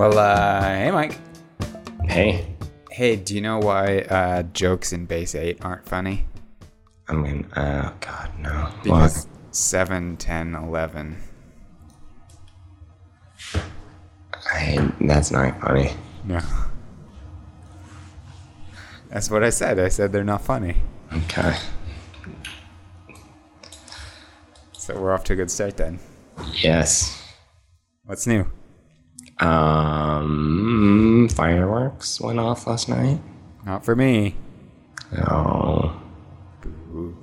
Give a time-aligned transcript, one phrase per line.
[0.00, 1.18] Well, uh, hey, Mike.
[2.08, 2.56] Hey,
[2.90, 6.26] Hey, do you know why uh, jokes in base 8 aren't funny?
[7.06, 8.72] I mean, oh god, no.
[8.82, 11.18] Because 7, 10, 11.
[14.50, 15.92] I, that's not funny.
[16.24, 16.40] No.
[19.10, 19.78] That's what I said.
[19.78, 20.76] I said they're not funny.
[21.12, 21.58] Okay.
[24.72, 26.00] So we're off to a good start then.
[26.54, 27.22] Yes.
[28.06, 28.50] What's new?
[29.40, 33.20] Um, fireworks went off last night.
[33.64, 34.36] Not for me.
[35.26, 36.00] Oh,
[36.66, 37.16] Ooh.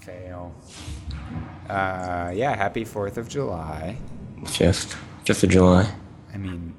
[0.00, 0.54] Fail.
[1.68, 3.96] Uh, yeah, happy 4th of July.
[4.46, 4.94] fifth,
[5.24, 5.92] fifth of July.
[6.32, 6.74] I mean,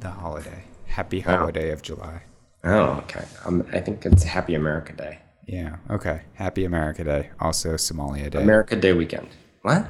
[0.00, 0.64] the holiday.
[0.86, 2.22] Happy holiday of July.
[2.64, 3.24] Oh, okay.
[3.44, 5.18] Um, I think it's Happy America Day.
[5.46, 6.22] Yeah, okay.
[6.34, 7.30] Happy America Day.
[7.40, 8.42] Also Somalia Day.
[8.42, 9.28] America Day weekend.
[9.62, 9.86] What?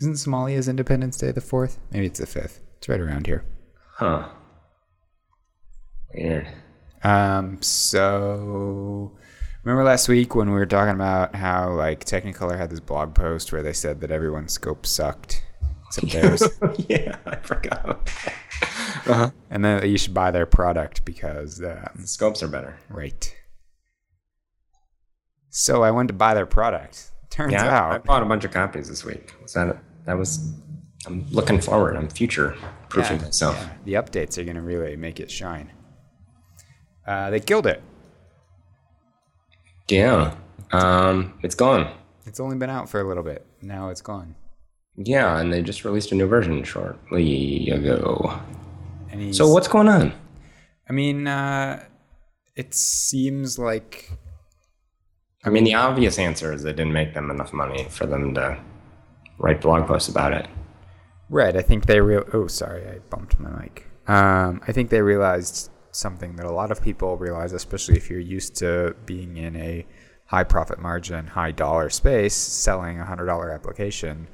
[0.00, 1.76] Isn't Somalia's Independence Day the 4th?
[1.90, 2.60] Maybe it's the 5th.
[2.78, 3.44] It's right around here.
[3.96, 4.28] Huh.
[6.14, 6.46] Weird.
[7.02, 9.12] Um, so
[9.64, 13.52] remember last week when we were talking about how like Technicolor had this blog post
[13.52, 15.42] where they said that everyone's scope sucked
[15.86, 16.42] except theirs,
[16.88, 18.08] yeah, I forgot.
[19.06, 19.30] uh-huh.
[19.50, 22.78] and then you should buy their product because um, Scopes are better.
[22.88, 23.34] right.
[25.50, 27.10] So I went to buy their product.
[27.30, 29.34] Turns Yeah, I- I bought a bunch of copies this week.
[29.42, 30.52] Was that that was?
[31.06, 31.96] I'm looking forward.
[31.96, 32.56] I'm future
[32.88, 33.56] proofing Yeah, myself.
[33.56, 35.70] yeah, the updates are going to really make it shine.
[37.06, 37.82] Uh, they killed it.
[39.88, 40.34] Yeah.
[40.72, 41.92] Um, it's gone.
[42.26, 43.46] It's only been out for a little bit.
[43.62, 44.34] Now it's gone.
[44.96, 48.38] Yeah, and they just released a new version shortly ago.
[49.30, 50.12] So what's going on?
[50.88, 51.84] I mean, uh,
[52.56, 54.10] it seems like
[55.44, 58.58] I mean, the obvious answer is they didn't make them enough money for them to
[59.38, 60.46] write blog posts about it.
[61.30, 61.56] right.
[61.56, 62.24] I think they real.
[62.32, 63.86] Oh, sorry, I bumped my mic.
[64.06, 68.20] Um, I think they realized something that a lot of people realize, especially if you're
[68.20, 69.86] used to being in a
[70.26, 74.28] high profit margin, high dollar space, selling a hundred dollar application.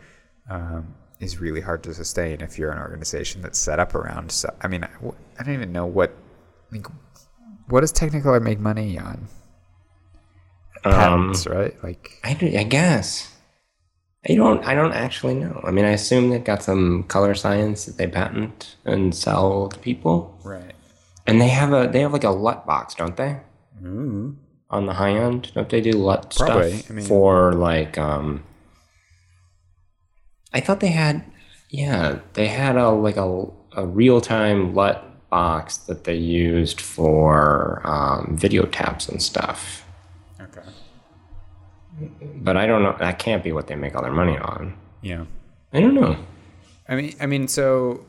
[0.51, 4.31] Um, is really hard to sustain if you're an organization that's set up around.
[4.31, 4.89] So, I mean, I,
[5.39, 6.13] I don't even know what,
[6.73, 6.87] like,
[7.69, 9.27] what does Technicolor make money on?
[10.85, 11.83] Um, Patents, right?
[11.83, 13.34] Like, I, do- I guess.
[14.29, 14.65] I don't.
[14.65, 15.61] I don't actually know.
[15.65, 19.79] I mean, I assume they've got some color science that they patent and sell to
[19.81, 20.73] people, right.
[21.27, 23.39] and they have a they have like a LUT box, don't they?
[23.83, 24.37] Mm.
[24.71, 27.99] On the high end, don't they do LUT Probably, stuff I mean- for like?
[27.99, 28.45] um
[30.53, 31.25] I thought they had.
[31.69, 33.47] Yeah, they had a like a
[33.77, 39.85] a real time LUT box that they used for um, video taps and stuff.
[42.37, 42.97] But I don't know.
[42.99, 44.77] That can't be what they make all their money on.
[45.03, 45.25] Yeah.
[45.73, 46.17] I don't know.
[46.89, 48.05] I mean, I mean, so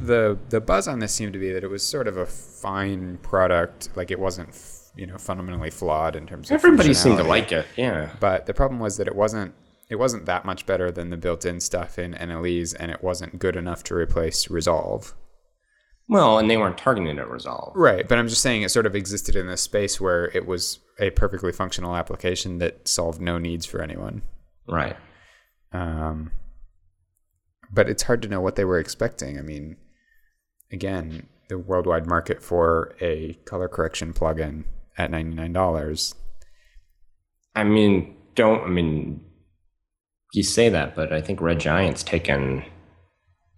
[0.00, 3.18] the the buzz on this seemed to be that it was sort of a fine
[3.18, 3.90] product.
[3.96, 4.50] Like it wasn't,
[4.96, 7.66] you know, fundamentally flawed in terms of Everybody seemed to like it.
[7.76, 8.10] Yeah.
[8.20, 9.54] But the problem was that it wasn't
[9.88, 13.56] it wasn't that much better than the built-in stuff in NLEs, and it wasn't good
[13.56, 15.14] enough to replace Resolve.
[16.10, 17.72] Well, and they weren't targeting at Resolve.
[17.76, 20.80] Right, but I'm just saying it sort of existed in this space where it was
[20.98, 24.22] a perfectly functional application that solved no needs for anyone.
[24.68, 24.96] Right.
[25.72, 26.32] Um,
[27.72, 29.38] but it's hard to know what they were expecting.
[29.38, 29.76] I mean,
[30.72, 34.64] again, the worldwide market for a color correction plugin
[34.98, 36.16] at ninety nine dollars.
[37.54, 38.64] I mean, don't.
[38.64, 39.24] I mean,
[40.32, 42.64] you say that, but I think Red Giant's taken,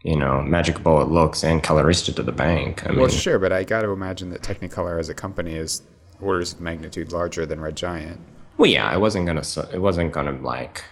[0.03, 2.85] you know, Magic Bullet looks and Colorista to the bank.
[2.87, 5.83] I mean, Well, sure, but I got to imagine that Technicolor as a company is
[6.21, 8.21] orders of magnitude larger than Red Giant.
[8.59, 9.43] well, yeah, it wasn't gonna.
[9.73, 10.85] It wasn't gonna like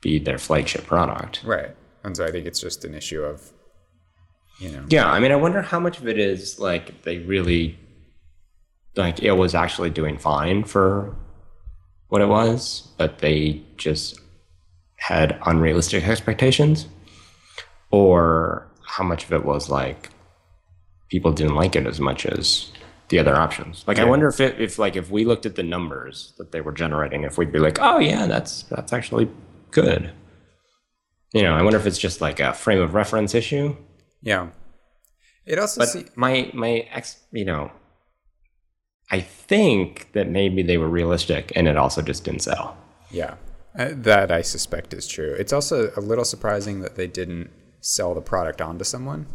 [0.00, 1.42] be their flagship product.
[1.44, 1.70] Right,
[2.02, 3.52] and so I think it's just an issue of,
[4.60, 7.78] you know, Yeah, I mean, I wonder how much of it is like they really,
[8.96, 11.14] like it was actually doing fine for
[12.08, 14.20] what it was, but they just
[14.96, 16.86] had unrealistic expectations,
[17.94, 20.10] or how much of it was like
[21.08, 22.70] people didn't like it as much as
[23.08, 23.84] the other options.
[23.86, 26.60] Like, I wonder if it, if like if we looked at the numbers that they
[26.60, 29.28] were generating, if we'd be like, oh yeah, that's that's actually
[29.70, 30.10] good.
[31.32, 33.76] You know, I wonder if it's just like a frame of reference issue.
[34.22, 34.48] yeah.
[35.46, 37.70] It also But se- my my ex, you know,
[39.10, 42.76] I think that maybe they were realistic, and it also just didn't sell.
[43.10, 43.34] Yeah,
[43.78, 45.34] uh, that I suspect is true.
[45.38, 47.50] It's also a little surprising that they didn't
[47.84, 49.26] sell the product onto someone.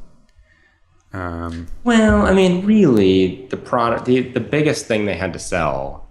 [1.13, 6.07] Um, Well, I mean, really, the product, the the biggest thing they had to sell,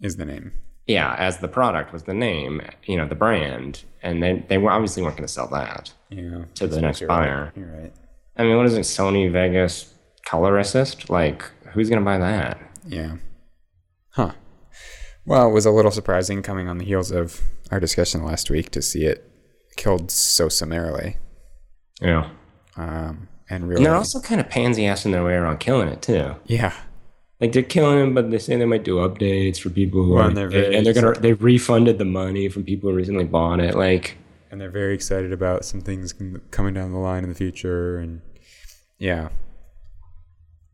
[0.00, 0.52] is the name.
[0.86, 4.70] yeah, as the product was the name, you know, the brand, and they they were
[4.70, 6.44] obviously weren't going to sell that Yeah.
[6.54, 7.20] to the next you're right.
[7.26, 7.52] buyer.
[7.56, 7.92] You're right.
[8.36, 8.80] I mean, what is it?
[8.82, 9.92] Sony Vegas
[10.24, 11.10] Color Assist?
[11.10, 11.42] Like,
[11.72, 12.58] who's gonna buy that?
[12.86, 13.16] Yeah.
[14.10, 14.32] Huh.
[15.26, 17.40] Well, it was a little surprising coming on the heels of
[17.70, 19.30] our discussion last week to see it
[19.76, 21.16] killed so summarily.
[22.00, 22.30] Yeah.
[22.76, 26.02] Um, and And really, they're also kind of pansy assing their way around killing it
[26.02, 26.36] too.
[26.46, 26.72] yeah,
[27.40, 30.22] Like they're killing it, but they say they might do updates for people who Well,
[30.24, 33.24] are, and they're very and they're gonna they refunded the money from people who recently
[33.24, 33.74] bought it.
[33.74, 34.16] Like,
[34.50, 36.14] and they're very excited about some things
[36.50, 38.20] coming down the line in the future, and
[38.98, 39.28] yeah.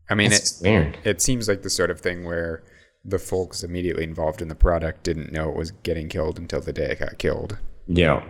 [0.09, 0.97] I mean, it's it weird.
[1.03, 2.63] it seems like the sort of thing where
[3.03, 6.73] the folks immediately involved in the product didn't know it was getting killed until the
[6.73, 7.57] day it got killed.
[7.87, 8.23] Yeah.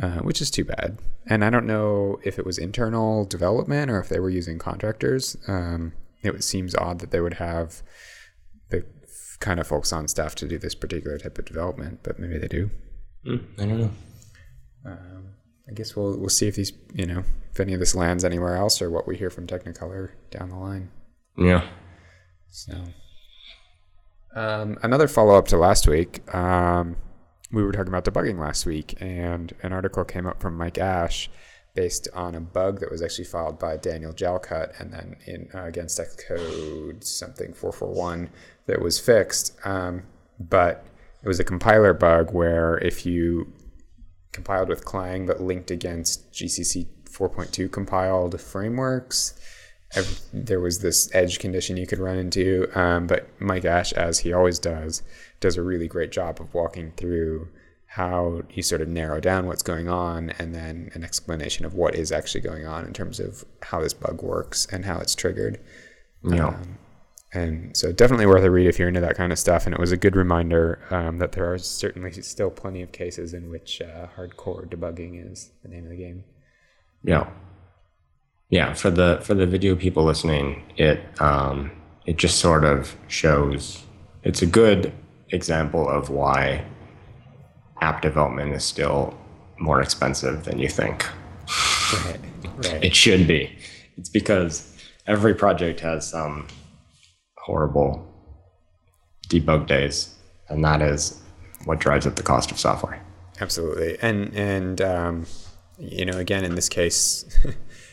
[0.00, 0.98] Uh, which is too bad.
[1.26, 5.36] And I don't know if it was internal development or if they were using contractors.
[5.46, 5.92] Um,
[6.22, 7.82] it seems odd that they would have
[8.70, 8.84] the
[9.40, 12.48] kind of folks on staff to do this particular type of development, but maybe they
[12.48, 12.70] do.
[13.26, 13.90] Mm, I don't know.
[14.86, 15.34] Um,
[15.68, 18.56] I guess we'll we'll see if these you know if any of this lands anywhere
[18.56, 20.90] else or what we hear from Technicolor down the line.
[21.36, 21.68] Yeah.
[22.50, 22.72] So,
[24.34, 26.34] um, another follow up to last week.
[26.34, 26.96] Um,
[27.50, 31.30] we were talking about debugging last week, and an article came up from Mike Ash
[31.74, 35.64] based on a bug that was actually filed by Daniel Jalkut and then in uh,
[35.64, 38.30] against Xcode something 441
[38.66, 39.56] that was fixed.
[39.64, 40.02] Um,
[40.40, 40.84] but
[41.22, 43.52] it was a compiler bug where if you
[44.32, 49.38] compiled with Clang but linked against GCC 4.2 compiled frameworks,
[50.32, 52.68] there was this edge condition you could run into.
[52.74, 55.02] Um, but Mike Ash, as he always does,
[55.40, 57.48] does a really great job of walking through
[57.86, 61.94] how you sort of narrow down what's going on and then an explanation of what
[61.94, 65.58] is actually going on in terms of how this bug works and how it's triggered.
[66.22, 66.48] Yeah.
[66.48, 66.78] Um,
[67.32, 69.66] and so definitely worth a read if you're into that kind of stuff.
[69.66, 73.32] And it was a good reminder um, that there are certainly still plenty of cases
[73.34, 76.24] in which uh, hardcore debugging is the name of the game.
[77.02, 77.28] Yeah.
[78.50, 81.70] Yeah, for the for the video people listening, it um
[82.06, 83.84] it just sort of shows
[84.22, 84.92] it's a good
[85.30, 86.64] example of why
[87.80, 89.16] app development is still
[89.58, 91.06] more expensive than you think.
[92.04, 92.20] Right.
[92.56, 92.84] Right.
[92.84, 93.56] It should be.
[93.96, 94.76] It's because
[95.06, 96.46] every project has some
[97.36, 98.04] horrible
[99.28, 100.14] debug days,
[100.48, 101.20] and that is
[101.64, 103.02] what drives up the cost of software.
[103.40, 105.26] Absolutely, and and um,
[105.78, 107.24] you know, again, in this case,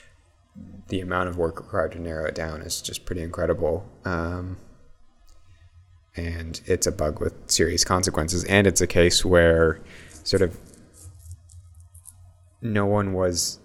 [0.88, 3.88] the amount of work required to narrow it down is just pretty incredible.
[4.04, 4.58] Um,
[6.16, 9.82] and it's a bug with serious consequences, and it's a case where
[10.24, 10.58] sort of
[12.62, 13.60] no one was.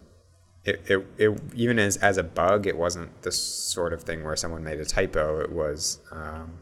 [0.65, 4.37] It, it, it even as as a bug, it wasn't the sort of thing where
[4.37, 5.41] someone made a typo.
[5.41, 6.53] It was, um,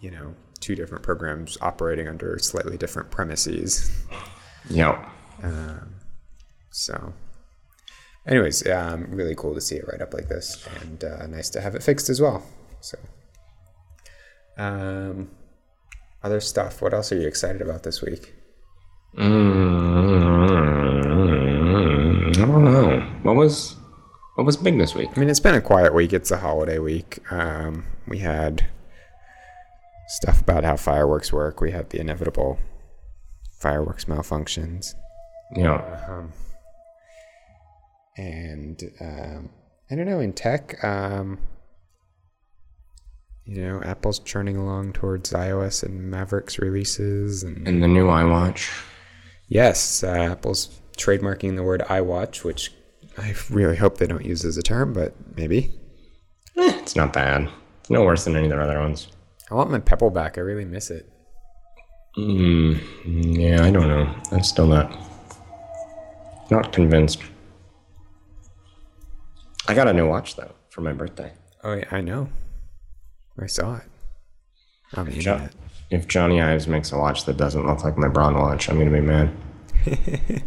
[0.00, 3.90] you know, two different programs operating under slightly different premises.
[4.68, 5.08] Yeah.
[6.70, 7.14] So,
[8.26, 11.60] anyways, um, really cool to see it right up like this, and uh, nice to
[11.60, 12.44] have it fixed as well.
[12.80, 12.98] So,
[14.56, 15.30] um,
[16.22, 16.80] other stuff.
[16.82, 18.34] What else are you excited about this week?
[19.16, 19.56] Mm,
[22.36, 23.00] I don't know.
[23.22, 23.76] What was
[24.34, 25.08] what was big this week?
[25.16, 26.12] I mean, it's been a quiet week.
[26.12, 27.20] It's a holiday week.
[27.32, 28.66] Um, we had
[30.08, 31.60] stuff about how fireworks work.
[31.60, 32.58] We had the inevitable
[33.58, 34.94] fireworks malfunctions.
[35.54, 36.04] Yeah.
[36.08, 36.32] Um,
[38.16, 39.50] and um,
[39.90, 41.38] I don't know in tech, um,
[43.46, 48.68] you know, Apple's churning along towards iOS and Mavericks releases, and And the new iWatch.
[49.48, 52.72] yes, uh, Apple's trademarking the word iWatch, which
[53.18, 55.72] I really hope they don't use as a term, but maybe.
[56.56, 57.48] Eh, it's not bad.
[57.80, 59.08] It's no worse than any of their other ones.
[59.50, 60.38] I want my Pebble back.
[60.38, 61.08] I really miss it.
[62.18, 64.12] Mm, yeah, I don't know.
[64.32, 64.90] I'm still not
[66.50, 67.20] not convinced.
[69.68, 71.32] I got a new watch though for my birthday.
[71.62, 72.28] Oh, yeah, I know.
[73.40, 73.82] I saw it
[74.94, 75.54] on the Jo- internet.
[75.90, 78.90] if Jony Ives makes a watch that doesn't look like my Braun watch, I'm gonna
[78.90, 79.30] be mad.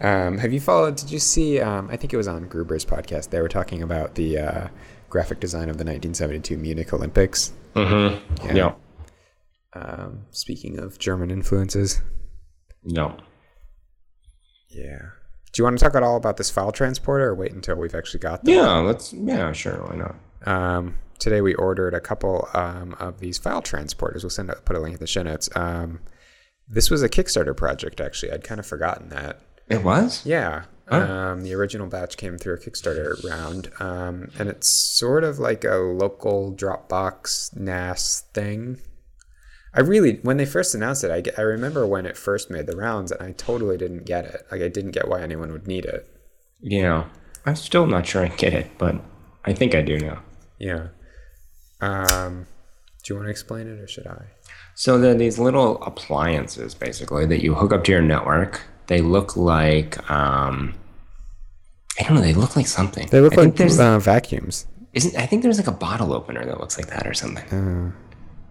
[0.00, 0.96] Um, have you followed?
[0.96, 1.60] Did you see?
[1.60, 3.30] Um, I think it was on Gruber's podcast.
[3.30, 4.68] They were talking about the uh,
[5.08, 7.52] graphic design of the 1972 Munich Olympics.
[7.76, 8.46] Mm-hmm.
[8.48, 8.52] Yeah.
[8.54, 8.74] Yeah.
[9.80, 12.02] Um, speaking of German influences,
[12.82, 13.16] No.
[14.68, 14.98] yeah.
[15.52, 17.94] Do you want to talk at all about this file transporter, or wait until we've
[17.94, 18.54] actually got them?
[18.54, 20.16] Yeah, let's yeah, sure, why not?
[20.52, 24.24] Um, today we ordered a couple um, of these file transporters.
[24.24, 25.48] We'll send out, put a link in the show notes.
[25.54, 26.00] Um,
[26.68, 28.32] this was a Kickstarter project, actually.
[28.32, 29.40] I'd kind of forgotten that.
[29.68, 30.26] It was?
[30.26, 30.64] Yeah.
[30.88, 35.64] Um, the original batch came through a Kickstarter round, um, and it's sort of like
[35.64, 38.78] a local Dropbox NAS thing.
[39.72, 42.76] I really, when they first announced it, I, I remember when it first made the
[42.76, 44.42] rounds, and I totally didn't get it.
[44.50, 46.06] Like, I didn't get why anyone would need it.
[46.60, 47.04] Yeah.
[47.46, 49.00] I'm still not sure I get it, but
[49.44, 50.22] I think I do now.
[50.58, 50.88] Yeah.
[51.82, 52.46] Um,
[53.02, 54.22] do you want to explain it or should I?
[54.74, 58.62] So there are these little appliances basically that you hook up to your network.
[58.86, 60.74] They look like um,
[61.98, 62.22] I don't know.
[62.22, 63.08] They look like something.
[63.08, 64.66] They look I like there's uh, vacuums.
[64.92, 67.44] isn't I think there's like a bottle opener that looks like that or something.
[67.52, 67.92] Uh,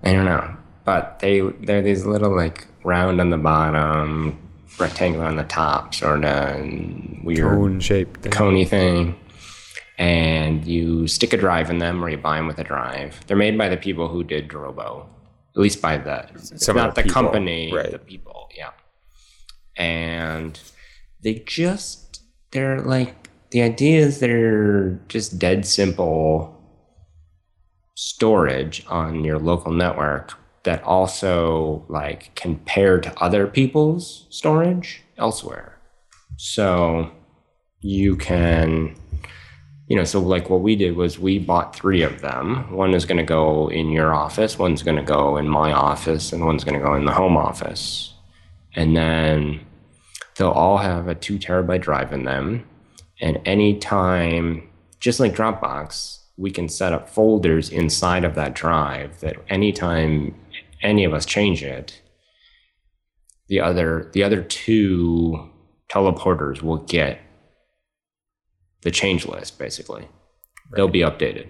[0.07, 4.37] I don't know, but they they're these little like round on the bottom,
[4.79, 6.59] rectangular on the top, sort of
[7.23, 8.29] weird cone shaped.
[8.31, 9.15] coney thing.
[10.01, 13.19] And you stick a drive in them, or you buy them with a drive.
[13.27, 15.05] They're made by the people who did Drobo,
[15.55, 17.91] at least by the Some not the the, people, company, right.
[17.91, 18.71] the people, yeah.
[19.77, 20.59] And
[21.21, 26.57] they just they're like the idea is they're just dead simple
[27.95, 35.77] storage on your local network that also like can pair to other people's storage elsewhere.
[36.37, 37.11] So
[37.81, 38.95] you can
[39.91, 42.71] you know, so like what we did was we bought three of them.
[42.71, 46.31] One is going to go in your office, one's going to go in my office,
[46.31, 48.13] and one's going to go in the home office.
[48.73, 49.59] And then
[50.37, 52.65] they'll all have a two terabyte drive in them.
[53.19, 54.65] And anytime,
[55.01, 60.33] just like Dropbox, we can set up folders inside of that drive that anytime
[60.81, 62.01] any of us change it,
[63.49, 65.49] the other the other two
[65.91, 67.19] teleporters will get
[68.81, 70.07] the change list basically.
[70.73, 71.49] They'll be updated.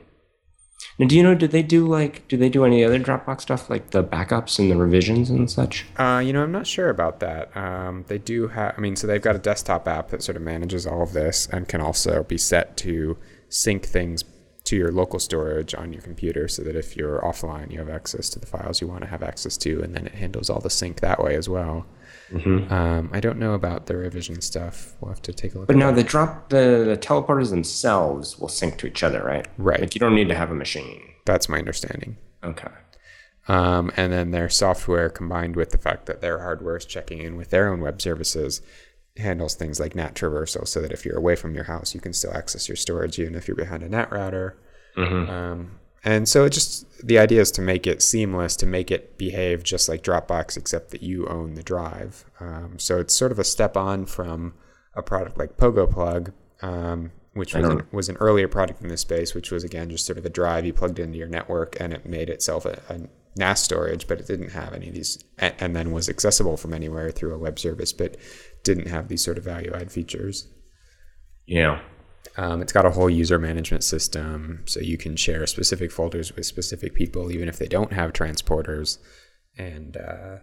[0.97, 1.35] Now, do you know?
[1.35, 2.27] Did they do like?
[2.27, 5.85] Do they do any other Dropbox stuff like the backups and the revisions and such?
[5.97, 7.55] Uh, you know, I'm not sure about that.
[7.55, 10.41] Um, they do have, I mean, so they've got a desktop app that sort of
[10.41, 13.17] manages all of this and can also be set to
[13.49, 14.23] sync things
[14.65, 18.29] to your local storage on your computer so that if you're offline, you have access
[18.29, 20.69] to the files you want to have access to, and then it handles all the
[20.69, 21.85] sync that way as well.
[22.31, 22.73] Mm-hmm.
[22.73, 24.93] Um, I don't know about the revision stuff.
[25.01, 25.97] We'll have to take a look But now that.
[25.97, 29.47] the drop the, the teleporters themselves will sync to each other, right?
[29.57, 29.79] Right.
[29.81, 31.01] Like you don't need to have a machine.
[31.25, 32.17] That's my understanding.
[32.43, 32.69] Okay.
[33.47, 37.35] Um, and then their software combined with the fact that their hardware is checking in
[37.35, 38.61] with their own web services
[39.17, 42.13] handles things like NAT traversal so that if you're away from your house, you can
[42.13, 44.57] still access your storage even if you're behind a NAT router.
[44.95, 49.17] Um, and so it just the idea is to make it seamless, to make it
[49.17, 52.25] behave just like Dropbox, except that you own the drive.
[52.39, 54.53] Um, so it's sort of a step on from
[54.95, 59.33] a product like Pogoplug, um, which was an, was an earlier product in this space,
[59.33, 62.05] which was again just sort of a drive you plugged into your network and it
[62.05, 63.01] made itself a, a
[63.35, 66.73] NAS storage, but it didn't have any of these, and, and then was accessible from
[66.73, 68.17] anywhere through a web service, but
[68.63, 70.47] didn't have these sort of value add features.
[71.45, 71.81] Yeah.
[72.37, 76.45] Um, it's got a whole user management system, so you can share specific folders with
[76.45, 78.97] specific people, even if they don't have transporters.
[79.57, 80.37] And uh,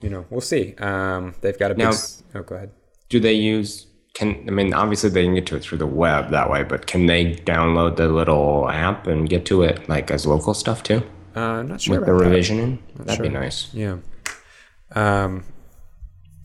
[0.00, 0.74] you know, we'll see.
[0.78, 1.84] Um, they've got a big.
[1.84, 2.70] Now- s- oh, go ahead.
[3.08, 3.86] Do they use?
[4.14, 6.86] Can I mean obviously they can get to it through the web that way, but
[6.86, 11.02] can they download the little app and get to it like as local stuff too
[11.36, 12.36] Uh, I'm not sure with the about that.
[12.36, 12.78] revisioning?
[12.96, 13.72] That'd be nice.
[13.72, 13.98] Yeah.
[14.92, 15.44] Um,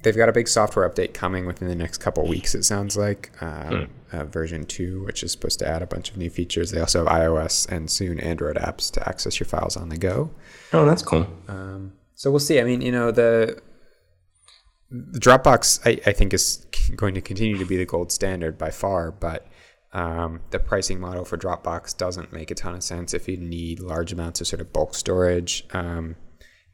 [0.05, 2.53] they've got a big software update coming within the next couple weeks.
[2.55, 6.17] It sounds like um, uh, version two, which is supposed to add a bunch of
[6.17, 6.71] new features.
[6.71, 10.31] They also have iOS and soon Android apps to access your files on the go.
[10.71, 11.27] Oh, that's cool.
[11.47, 12.61] Um, so we'll see.
[12.61, 13.59] I mean, you know, the,
[14.91, 18.69] the Dropbox, I, I think, is going to continue to be the gold standard by
[18.69, 19.47] far, but
[19.91, 23.79] um, the pricing model for Dropbox doesn't make a ton of sense if you need
[23.79, 25.65] large amounts of sort of bulk storage.
[25.73, 26.15] Um,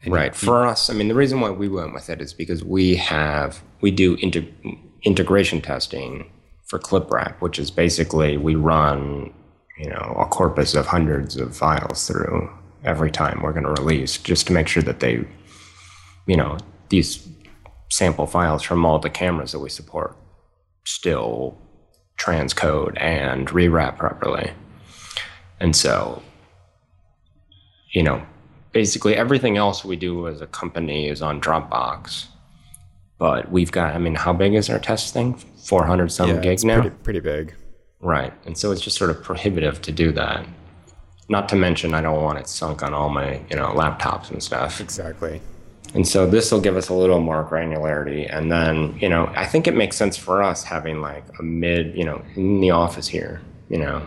[0.04, 0.36] and Right.
[0.36, 3.62] For us, I mean, the reason why we went with it is because we have
[3.82, 6.30] we do integ- integration testing
[6.66, 9.34] for ClipWrap, which is basically we run
[9.78, 12.50] you know a corpus of hundreds of files through
[12.84, 15.24] every time we're going to release, just to make sure that they,
[16.26, 16.58] you know,
[16.90, 17.28] these
[17.90, 20.18] sample files from all the cameras that we support
[20.84, 21.58] still
[22.20, 24.52] transcode and rewrap properly.
[25.60, 26.24] And so
[27.92, 28.26] you know,
[28.72, 32.28] basically everything else we do as a company is on Dropbox.
[33.18, 35.36] But we've got, I mean, how big is our test thing?
[35.36, 36.82] 400 some yeah, gig now?
[36.82, 37.54] pretty, pretty big.
[38.00, 38.34] Right.
[38.46, 40.46] And so it's just sort of prohibitive to do that.
[41.30, 44.42] Not to mention, I don't want it sunk on all my, you know, laptops and
[44.42, 44.82] stuff.
[44.82, 45.40] Exactly.
[45.94, 48.28] And so this will give us a little more granularity.
[48.34, 51.96] And then, you know, I think it makes sense for us having like a mid,
[51.96, 54.02] you know, in the office here, you know,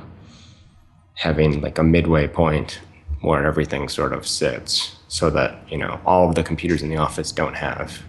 [1.15, 2.81] having like a midway point
[3.25, 6.97] where everything sort of sits so that, you know, all of the computers in the
[6.97, 8.03] office don't have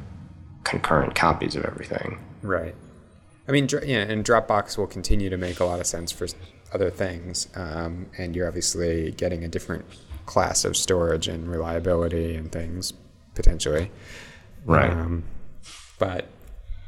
[0.64, 2.20] concurrent copies of everything.
[2.42, 2.76] Right.
[3.48, 6.28] I mean, yeah, and Dropbox will continue to make a lot of sense for
[6.74, 7.48] other things.
[7.56, 9.86] Um, and you're obviously getting a different
[10.26, 12.94] class of storage and reliability and things
[13.36, 13.92] potentially.
[14.66, 14.90] Right.
[14.90, 15.24] Um,
[16.00, 16.28] but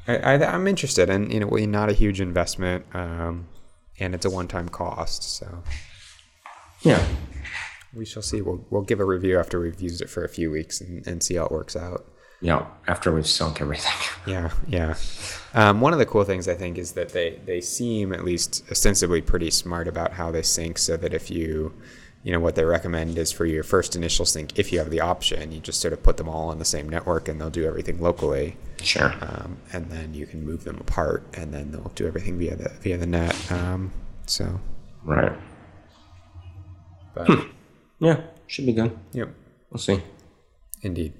[0.07, 2.85] I, I, I'm interested, and you know, we not a huge investment.
[2.93, 3.47] Um,
[3.99, 5.23] and it's a one-time cost.
[5.37, 5.63] So
[6.81, 7.05] Yeah.
[7.97, 8.41] We shall see.
[8.41, 11.21] We'll we'll give a review after we've used it for a few weeks and, and
[11.23, 12.05] see how it works out.
[12.39, 12.67] Yeah.
[12.87, 13.91] After we've sunk everything.
[14.27, 14.95] Yeah, yeah.
[15.53, 18.63] Um, one of the cool things I think is that they they seem at least
[18.69, 21.73] ostensibly pretty smart about how they sync, so that if you,
[22.23, 24.99] you know, what they recommend is for your first initial sync, if you have the
[24.99, 27.65] option, you just sort of put them all on the same network, and they'll do
[27.65, 29.13] everything locally, sure.
[29.21, 32.69] um, and then you can move them apart, and then they'll do everything via the
[32.81, 33.51] via the net.
[33.51, 33.93] Um,
[34.25, 34.59] so,
[35.05, 35.31] Right.
[37.15, 37.29] but
[37.99, 38.21] Yeah.
[38.47, 38.97] Should be good.
[39.13, 39.29] yep.
[39.69, 40.01] We'll see.
[40.81, 41.13] Indeed.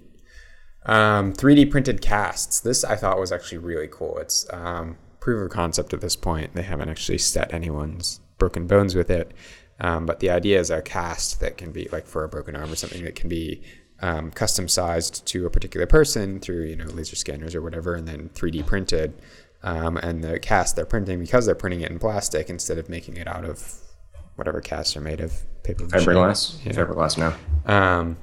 [0.85, 2.59] Um, 3D printed casts.
[2.61, 4.17] This I thought was actually really cool.
[4.19, 6.53] It's um, proof of concept at this point.
[6.53, 9.33] They haven't actually set anyone's broken bones with it.
[9.79, 12.71] Um, but the idea is a cast that can be like for a broken arm
[12.71, 13.61] or something that can be
[14.01, 18.07] um, custom sized to a particular person through you know laser scanners or whatever, and
[18.07, 19.21] then 3D printed.
[19.63, 23.17] Um, and the cast they're printing because they're printing it in plastic instead of making
[23.17, 23.81] it out of
[24.35, 25.85] whatever casts are made of paper.
[25.85, 26.57] Fiberglass.
[26.59, 27.35] Fiberglass now.
[27.65, 28.17] Um,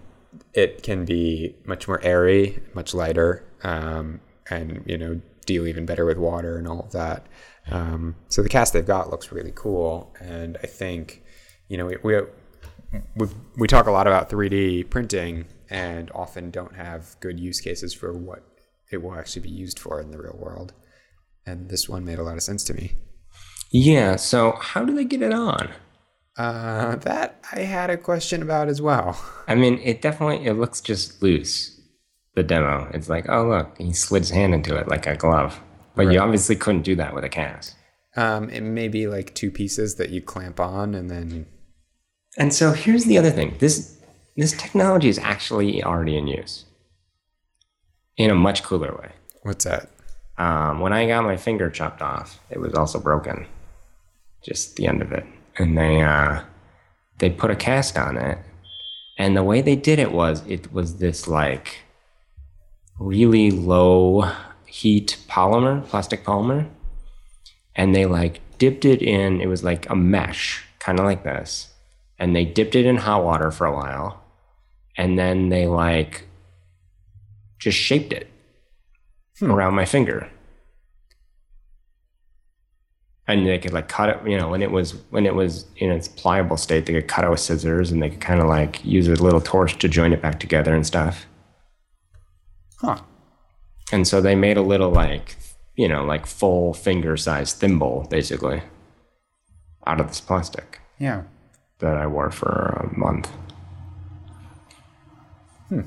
[0.52, 4.20] it can be much more airy, much lighter, um,
[4.50, 7.26] and you know deal even better with water and all of that.
[7.70, 11.22] Um, so the cast they've got looks really cool, and I think
[11.68, 12.20] you know we we
[13.16, 17.92] we, we talk a lot about 3D printing and often don't have good use cases
[17.92, 18.44] for what
[18.92, 20.72] it will actually be used for in the real world.
[21.46, 22.92] And this one made a lot of sense to me.
[23.70, 24.16] Yeah.
[24.16, 25.70] So how do they get it on?
[26.36, 29.20] Uh, that I had a question about as well.
[29.48, 31.70] I mean, it definitely it looks just loose.
[32.34, 32.90] The demo.
[32.92, 35.60] It's like, oh look, he slid his hand into it like a glove.
[35.94, 36.14] But Right.
[36.14, 37.76] you obviously couldn't do that with a cast.
[38.16, 41.46] Um, it may be like two pieces that you clamp on and then
[42.36, 43.54] And so here's the other thing.
[43.60, 44.00] This
[44.36, 46.64] this technology is actually already in use.
[48.16, 49.12] In a much cooler way.
[49.42, 49.90] what's that?
[50.36, 53.46] Um, when I got my finger chopped off, it was also broken.
[54.42, 55.24] Just the end of it.
[55.58, 56.42] And they uh
[57.18, 58.38] they put a cast on it.
[59.18, 61.82] And the way they did it was it was this like
[62.98, 64.30] really low
[64.66, 66.68] heat polymer, plastic polymer.
[67.76, 71.72] And they like dipped it in, it was like a mesh, kind of like this.
[72.18, 74.22] And they dipped it in hot water for a while.
[74.96, 76.26] And then they like
[77.58, 78.28] just shaped it
[79.42, 80.30] around my finger.
[83.26, 85.90] And they could like cut it, you know, when it was when it was in
[85.90, 88.84] its pliable state, they could cut it with scissors and they could kind of like
[88.84, 91.24] use a little torch to join it back together and stuff.
[92.80, 92.98] Huh.
[93.92, 95.36] And so they made a little like,
[95.74, 98.62] you know, like full finger size thimble basically
[99.86, 101.22] out of this plastic Yeah.
[101.78, 103.30] that I wore for a month.
[105.70, 105.80] hmm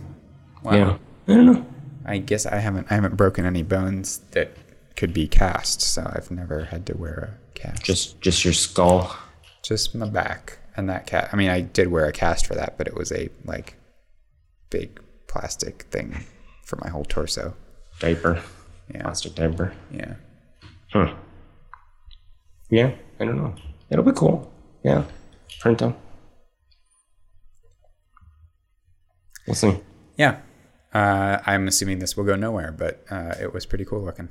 [0.64, 0.74] Wow.
[0.74, 0.98] Yeah.
[1.28, 1.66] I don't know.
[2.06, 4.50] I guess I haven't I haven't broken any bones that
[4.98, 7.84] could be cast, so I've never had to wear a cast.
[7.84, 9.16] Just just your skull.
[9.64, 11.30] Just my back and that cat.
[11.32, 13.76] I mean, I did wear a cast for that, but it was a like
[14.70, 16.26] big plastic thing
[16.66, 17.54] for my whole torso.
[18.00, 18.42] Diaper.
[18.94, 19.04] Yeah.
[19.04, 19.74] Plastic diaper.
[19.92, 20.16] Yeah.
[20.92, 21.14] Huh.
[22.70, 23.56] Yeah, I don't know.
[23.90, 24.52] It'll be cool.
[24.84, 25.04] Yeah.
[25.60, 25.96] Print them.
[29.46, 29.80] We'll see.
[30.18, 30.40] Yeah.
[30.94, 34.30] Uh, I'm assuming this will go nowhere, but uh, it was pretty cool looking.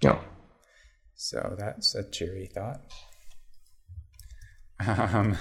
[0.00, 0.20] Yeah.
[1.14, 2.80] So that's a cheery thought.
[4.86, 5.36] Um,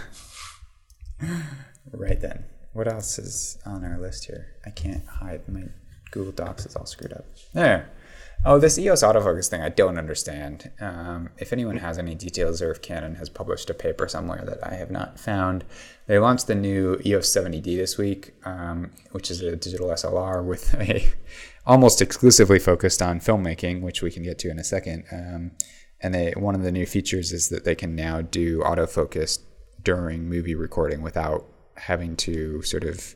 [1.91, 4.55] right then, what else is on our list here?
[4.65, 5.65] I can't hide my
[6.11, 7.25] Google Docs is all screwed up.
[7.53, 7.89] There.
[8.49, 10.71] Oh, this EOS autofocus thing I don't understand.
[10.79, 14.65] Um, if anyone has any details or if Canon has published a paper somewhere that
[14.65, 15.65] I have not found,
[16.05, 20.73] they launched the new EOS 70D this week, um, which is a digital SLR with
[20.79, 21.11] a
[21.65, 25.03] almost exclusively focused on filmmaking, which we can get to in a second.
[25.11, 25.51] Um,
[25.99, 29.39] and they one of the new features is that they can now do autofocus
[29.83, 33.13] during movie recording without having to sort of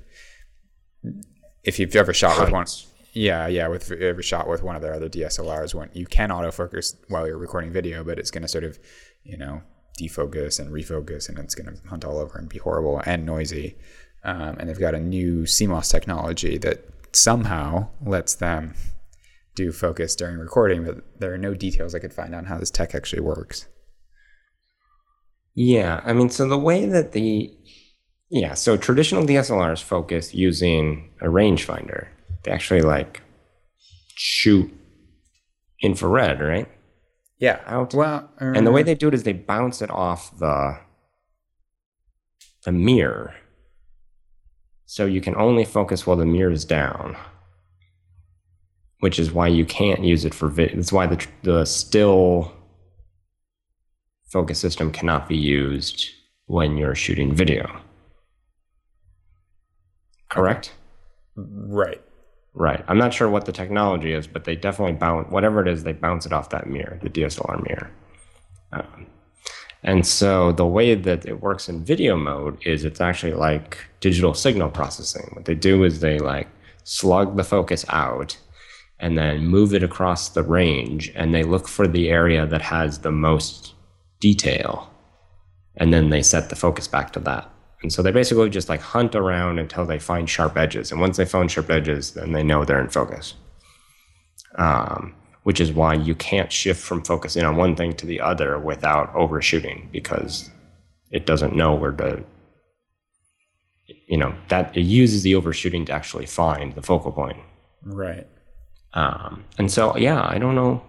[1.63, 2.65] if you've ever shot with one.
[3.13, 6.95] Yeah yeah with ever shot with one of their other DSLRs when you can autofocus
[7.07, 8.79] while you're recording video but it's going to sort of
[9.23, 9.61] you know
[9.99, 13.75] defocus and refocus and it's going to hunt all over and be horrible and noisy
[14.23, 18.73] um, and they've got a new CMOS technology that somehow lets them
[19.55, 22.71] do focus during recording but there are no details I could find on how this
[22.71, 23.67] tech actually works
[25.53, 27.53] Yeah, I mean, so the way that the
[28.29, 32.07] yeah, so traditional DSLRs focus using a rangefinder.
[32.43, 33.21] They actually like
[34.15, 34.71] shoot
[35.81, 36.67] infrared, right?
[37.41, 37.93] yeah Out.
[37.93, 40.79] well And the way uh, they do it is they bounce it off the
[42.63, 43.33] the mirror.
[44.85, 47.17] So you can only focus while the mirror is down.
[48.99, 50.77] Which is why you can't use it for vid.
[50.77, 52.53] That's why the the still
[54.29, 56.07] focus system cannot be used
[56.45, 57.81] when you're shooting video.
[60.29, 60.73] Correct?
[61.35, 62.01] Right.
[62.53, 62.83] Right.
[62.87, 65.83] I'm not sure what the technology is, but they definitely bounce whatever it is.
[65.83, 67.91] They bounce it off that mirror, the DSLR mirror.
[68.73, 69.07] Um,
[69.83, 74.33] and so the way that it works in video mode is it's actually like digital
[74.33, 75.29] signal processing.
[75.33, 76.47] What they do is they like
[76.83, 78.37] slug the focus out
[78.99, 82.99] and then move it across the range and they look for the area that has
[82.99, 83.73] the most
[84.19, 84.91] detail
[85.77, 87.50] and then they set the focus back to that.
[87.81, 90.91] And so they basically just like hunt around until they find sharp edges.
[90.91, 93.33] And once they find sharp edges, then they know they're in focus.
[94.55, 98.59] Um, which is why you can't shift from focusing on one thing to the other
[98.59, 100.49] without overshooting because
[101.09, 102.23] it doesn't know where to
[104.07, 107.37] you know that it uses the overshooting to actually find the focal point
[107.83, 108.27] Right.
[108.93, 110.83] um, and so yeah i don't know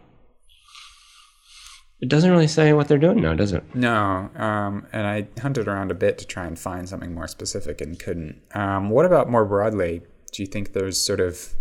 [2.02, 5.66] it doesn't really say what they're doing now does it No, um, and I hunted
[5.68, 8.42] around a bit to try and find something more specific and couldn't.
[8.54, 10.02] Um, what about more broadly?
[10.32, 11.54] Do you think there's sort of.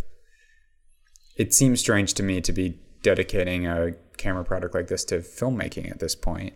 [1.37, 5.89] It seems strange to me to be dedicating a camera product like this to filmmaking
[5.89, 6.53] at this point.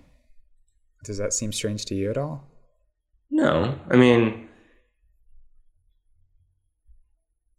[1.04, 2.50] Does that seem strange to you at all?
[3.32, 4.48] no i mean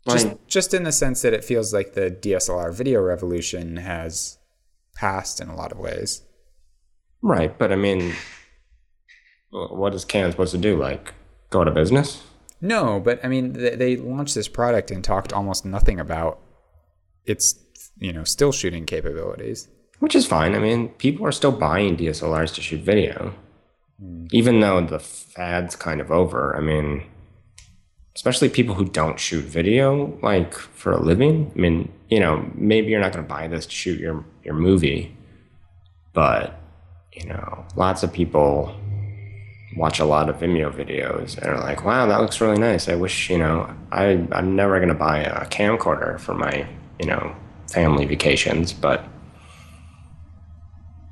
[0.08, 4.35] Just, just in the sense that it feels like the DSLR video revolution has
[4.96, 6.22] passed in a lot of ways.
[7.22, 8.14] right but i mean
[9.50, 11.14] what is canon supposed to do like
[11.50, 12.22] go out of business
[12.60, 16.40] No, but I mean, they, they launched this product and talked almost nothing about
[17.24, 17.54] its,
[17.98, 19.68] you know, still shooting capabilities.
[19.98, 20.54] which is fine.
[20.54, 23.34] I mean, people are still buying DSLRs to shoot video,
[24.00, 24.26] hmm.
[24.30, 26.56] even though the fad's kind of over.
[26.56, 27.04] I mean,
[28.16, 31.52] especially people who don't shoot video like for a living.
[31.54, 34.54] I mean, you know, maybe you're not going to buy this to shoot your your
[34.54, 35.14] movie,
[36.14, 36.58] but
[37.12, 38.74] you know, lots of people
[39.76, 42.88] watch a lot of Vimeo videos and are like, "Wow, that looks really nice.
[42.88, 46.66] I wish, you know, I I'm never going to buy a camcorder for my,
[46.98, 47.36] you know,
[47.70, 49.04] family vacations, but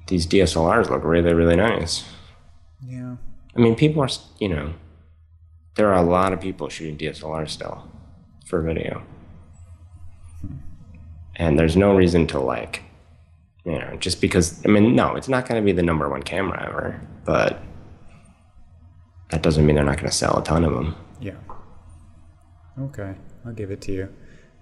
[0.07, 2.05] these DSLRs look really, really nice.
[2.83, 3.17] Yeah.
[3.57, 4.73] I mean, people are, you know,
[5.75, 7.89] there are a lot of people shooting DSLR still
[8.47, 9.03] for video.
[11.37, 12.83] And there's no reason to like,
[13.65, 16.23] you know, just because, I mean, no, it's not going to be the number one
[16.23, 17.61] camera ever, but
[19.31, 20.95] that doesn't mean they're not going to sell a ton of them.
[21.21, 21.35] Yeah.
[22.81, 24.09] Okay, I'll give it to you.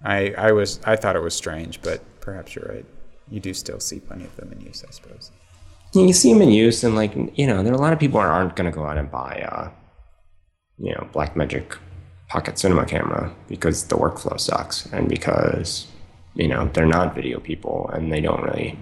[0.05, 2.85] I I was I thought it was strange, but perhaps you're right.
[3.31, 5.31] You do still see plenty of them in use, I suppose.
[5.94, 8.20] You see them in use, and like, you know, there are a lot of people
[8.20, 9.70] who aren't going to go out and buy, uh,
[10.83, 11.79] you know, Blackmagic
[12.29, 15.87] Pocket Cinema camera because the workflow sucks and because,
[16.35, 18.77] you know, they're not video people and they don't really,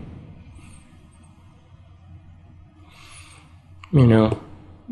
[3.93, 4.41] you know,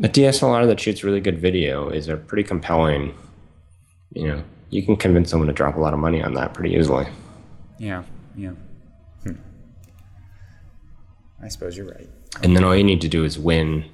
[0.03, 3.17] a DSLR that shoots really good video is a pretty compelling,
[4.13, 6.75] you know, you can convince someone to drop a lot of money on that pretty
[6.75, 7.07] easily.
[7.79, 8.03] Yeah,
[8.35, 8.51] yeah.
[9.23, 9.33] Hmm.
[11.41, 12.07] I suppose you're right.
[12.43, 13.85] and then all you need to do is win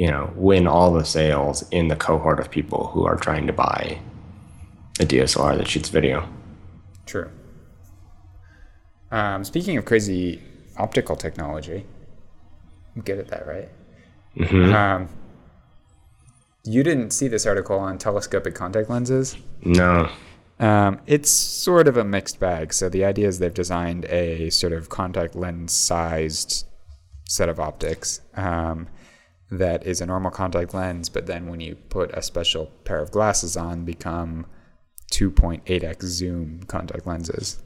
[0.00, 3.52] you know win all the sales in the cohort of people who are trying to
[3.52, 4.00] buy
[4.98, 6.26] a DSLR that shoots video.
[7.04, 7.30] True.
[9.10, 10.42] Um, speaking of crazy
[10.78, 11.84] optical technology,
[12.96, 13.68] I'm good at that, right?
[14.74, 15.08] Um,
[16.64, 19.36] you didn't see this article on telescopic contact lenses.
[19.62, 20.08] No.
[20.58, 22.72] Um, it's sort of a mixed bag.
[22.72, 26.66] So the idea is they've designed a sort of contact lens sized
[27.28, 28.88] set of optics um,
[29.50, 33.10] that is a normal contact lens, but then when you put a special pair of
[33.10, 34.46] glasses on, become
[35.12, 37.62] 2.8x zoom contact lenses.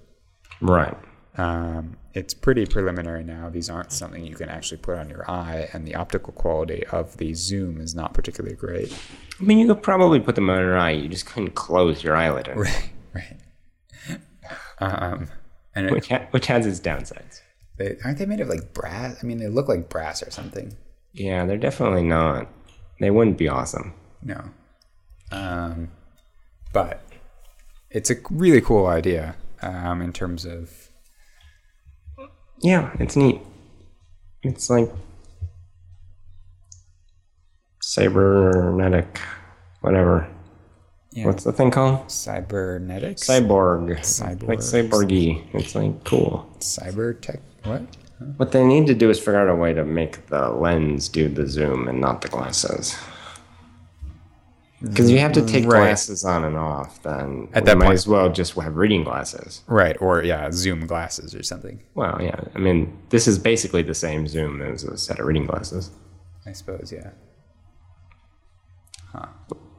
[0.60, 0.96] Right.
[1.36, 3.50] Um, it's pretty preliminary now.
[3.50, 7.16] These aren't something you can actually put on your eye, and the optical quality of
[7.16, 8.96] the zoom is not particularly great.
[9.40, 10.92] I mean, you could probably put them on your eye.
[10.92, 13.40] You just couldn't close your eyelid, Right, right.
[14.78, 15.28] Um,
[15.74, 17.40] and it, which ha- which has its downsides.
[17.78, 19.18] They, aren't they made of like brass?
[19.22, 20.76] I mean, they look like brass or something.
[21.14, 22.48] Yeah, they're definitely not.
[23.00, 23.94] They wouldn't be awesome.
[24.22, 24.42] No.
[25.30, 25.90] Um,
[26.72, 27.02] but
[27.90, 30.70] it's a really cool idea um, in terms of
[32.60, 33.40] Yeah, it's neat.
[34.42, 34.90] It's like
[37.80, 39.20] cybernetic,
[39.80, 40.28] whatever.
[41.12, 42.10] yeah, What's the thing called?
[42.10, 43.98] cybernetics, Cyborg.
[44.00, 44.48] Cyborg.
[44.48, 45.44] Like cyborgy.
[45.54, 46.48] It's like cool.
[46.58, 47.40] cyber tech.
[47.64, 47.82] What?
[48.36, 51.28] What they need to do is figure out a way to make the lens do
[51.28, 52.96] the zoom and not the glasses.
[54.82, 55.80] Because you have to take Right.
[55.80, 59.62] glasses on and off, then At that might point- as well just have reading glasses.
[59.66, 61.80] Right, or yeah, zoom glasses or something.
[61.94, 62.38] Well, yeah.
[62.54, 65.90] I mean, this is basically the same zoom as a set of reading glasses.
[66.46, 67.10] I suppose, yeah.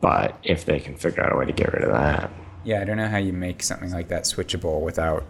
[0.02, 2.32] But if they can figure out a way to get rid of that,
[2.64, 5.24] Yeah, I don't know how you make something like that switchable without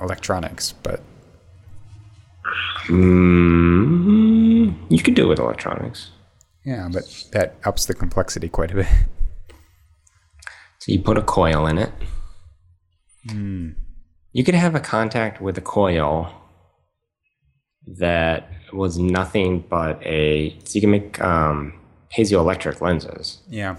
[0.00, 1.00] electronics, but
[2.86, 6.10] mm, you could do it with electronics.
[6.64, 8.86] yeah, but that ups the complexity quite a bit.
[10.78, 11.90] So you put a coil in it.
[14.32, 16.32] You could have a contact with a coil
[17.86, 20.58] that was nothing but a.
[20.64, 21.74] So you can make um,
[22.16, 23.76] piezoelectric lenses, Yeah.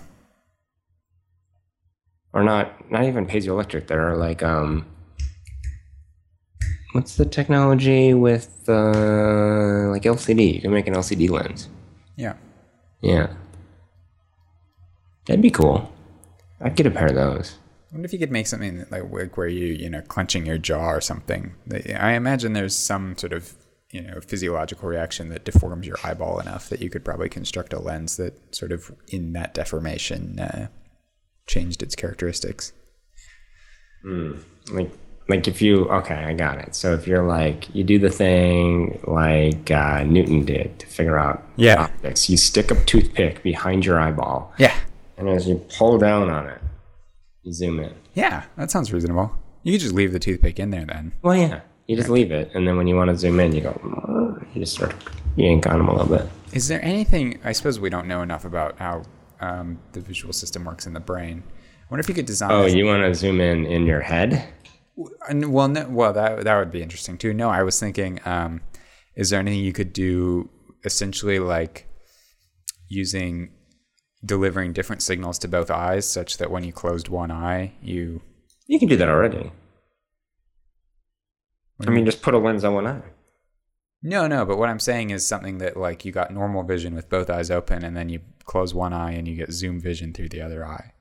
[2.31, 2.89] or not.
[2.91, 3.87] Not even piezoelectric.
[3.87, 4.85] They're like um.
[6.93, 10.55] What's the technology with uh, like LCD?
[10.55, 11.67] You can make an LCD lens.
[12.15, 12.35] Yeah.
[13.01, 13.33] Yeah.
[15.25, 15.91] That'd be cool.
[16.61, 17.57] I'd get a pair of those.
[17.91, 20.89] I wonder if you could make something like where- you you know clenching your jaw
[20.89, 21.53] or something.
[21.97, 23.53] I imagine there's some sort of
[23.91, 27.79] you know physiological reaction that deforms your eyeball enough that you could probably construct a
[27.79, 30.67] lens that sort of in that deformation uh,
[31.47, 32.71] changed its characteristics.
[34.71, 34.91] Like
[35.29, 36.75] like if you okay, I got it.
[36.75, 41.43] So if you're like you do the thing like uh, Newton did to figure out
[41.55, 41.83] Yeah.
[41.83, 44.75] optics, you stick a toothpick behind your eyeball, Yeah.
[45.17, 46.59] and as you pull down on it,
[47.43, 47.93] you zoom in.
[48.13, 49.31] Yeah, that sounds reasonable.
[49.63, 51.13] You could just leave the toothpick in there then.
[51.21, 53.61] Well, yeah, you just leave it, and then when you want to zoom in, you
[53.61, 54.39] go.
[54.53, 54.93] You just start
[55.35, 56.27] yank on them a little bit.
[56.51, 57.39] Is there anything?
[57.43, 59.03] I suppose we don't know enough about how
[59.39, 61.41] um, the visual system works in the brain.
[61.47, 62.51] I wonder if you could design.
[62.51, 64.47] Oh, you want to zoom in in your head?
[65.27, 67.33] And- well, no, well, that that would be interesting too.
[67.33, 68.61] No, I was thinking, um,
[69.15, 70.49] is there anything you could do,
[70.85, 71.87] essentially like
[72.89, 73.51] using
[74.25, 78.21] delivering different signals to both eyes, such that when you closed one eye, you
[78.67, 79.51] You can do that already.
[81.85, 83.01] I mean, just put a lens on one eye.
[84.01, 84.45] no, no.
[84.45, 87.51] But what I'm saying is something that like you got normal vision with both eyes
[87.51, 90.65] open, and then you close one eye and you get zoom vision through the other
[90.65, 90.92] eye.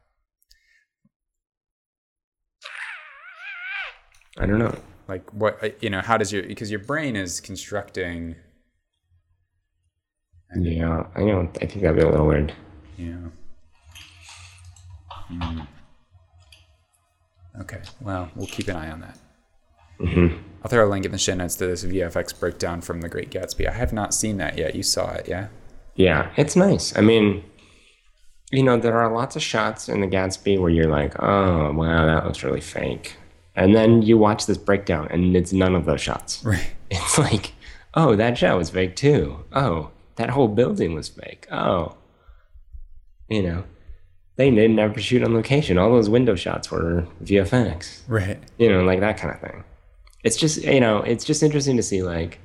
[4.39, 4.75] I don't know.
[5.09, 8.37] like what uh, you know how does your because your brain is constructing
[10.57, 11.49] Yeah, I know.
[11.61, 12.53] I think that'd be a little weird.
[12.97, 13.17] Yeah.
[15.29, 15.61] Hmm.
[17.61, 19.19] okay well we'll keep an eye on that
[20.63, 23.31] i'll throw a link in the show notes to this vfx breakdown from the great
[23.31, 25.49] gatsby i have not seen that yet you saw it yeah
[25.95, 26.97] Yeah, it's nice.
[26.97, 27.45] I mean,
[28.51, 32.07] you know, there are lots of shots in the Gatsby where you're like, oh, wow,
[32.07, 33.17] that looks really fake.
[33.55, 36.43] And then you watch this breakdown and it's none of those shots.
[36.45, 37.53] right It's like,
[37.95, 39.45] oh, that shot was fake too.
[39.53, 41.47] Oh, that whole building was fake.
[41.51, 41.97] Oh,
[43.29, 43.65] you know,
[44.37, 45.79] they didn't ever shoot on location.
[45.79, 48.01] All those window shots were VFX.
[48.09, 49.65] right you know, like that kind of thing.
[50.23, 52.39] It's just, you know, it's just interesting to see, like,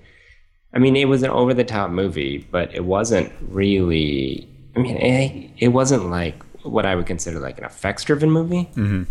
[0.73, 4.97] I mean, it was an over the top movie, but it wasn't really, I mean,
[4.97, 8.69] it, it wasn't like what I would consider like an effects driven movie.
[8.75, 9.03] Mm-hmm.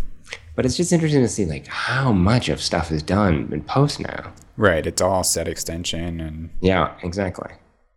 [0.55, 3.99] But it's just interesting to see, like, how much of stuff is done in post
[3.99, 4.33] now.
[4.57, 7.51] right it's all set extension and Yeah, exactly.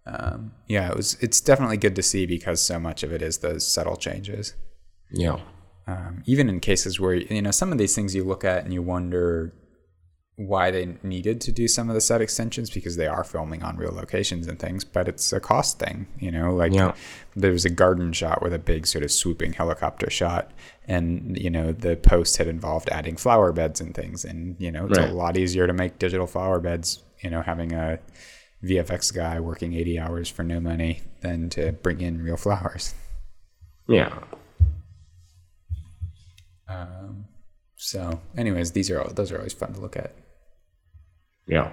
[0.07, 3.39] um, yeah it was it's definitely good to see because so much of it is
[3.39, 4.55] those subtle changes
[5.11, 5.39] Yeah.
[5.87, 8.73] um, even in cases where you know some of these things you look at and
[8.75, 9.55] you wonder
[10.37, 13.77] why they needed to do some of the set extensions because they are filming on
[13.77, 16.95] real locations and things but it's a cost thing you know like Yeah.
[17.37, 20.51] there was a garden shot with a big sort of swooping helicopter shot
[20.95, 24.87] and you know the post had involved adding flower beds and things and you know
[24.87, 25.11] it's Right.
[25.11, 27.99] a lot easier to make digital flower beds you know having a
[28.65, 32.95] vfx guy working 80 hours for no money than to bring in real flowers
[33.89, 34.13] Yeah.
[36.69, 37.25] Um,
[37.77, 40.15] so anyways these are all those are always fun to look at
[41.47, 41.71] Yeah.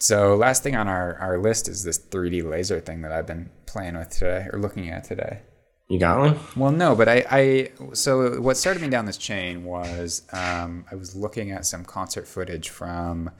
[0.00, 3.50] So last thing on our, our list is this 3D laser thing that I've been
[3.66, 5.40] playing with today or looking at today.
[5.88, 6.38] You got one?
[6.54, 10.94] Well, no, but I, I so what started me down this chain was um, I
[10.94, 13.30] was looking at some concert footage from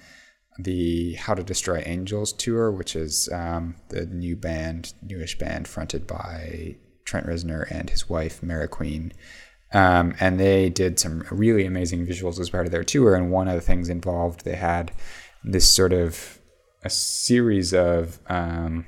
[0.58, 6.06] the How to Destroy Angels tour, which is um, the new band, newish band fronted
[6.06, 9.12] by Trent Reznor and his wife Mariqueen.
[9.72, 13.14] Um, and they did some really amazing visuals as part of their tour.
[13.14, 14.90] And one of the things involved, they had
[15.44, 16.38] this sort of
[16.82, 18.86] a series of um,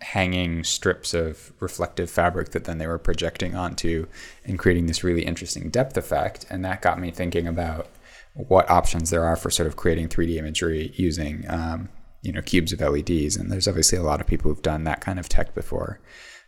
[0.00, 4.06] hanging strips of reflective fabric that then they were projecting onto
[4.44, 6.46] and creating this really interesting depth effect.
[6.48, 7.88] And that got me thinking about
[8.34, 11.88] what options there are for sort of creating 3D imagery using, um,
[12.22, 13.36] you know, cubes of LEDs.
[13.36, 16.00] And there's obviously a lot of people who've done that kind of tech before.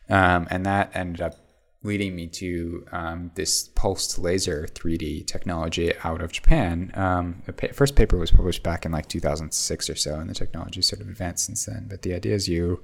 [0.08, 1.34] Um, and that ended up
[1.82, 6.92] leading me to um, this pulsed laser 3D technology out of Japan.
[6.94, 10.34] Um, the pa- first paper was published back in like 2006 or so, and the
[10.34, 11.86] technology sort of advanced since then.
[11.88, 12.82] But the idea is you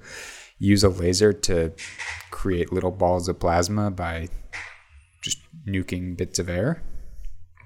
[0.59, 1.73] use a laser to
[2.31, 4.29] create little balls of plasma by
[5.23, 6.83] just nuking bits of air.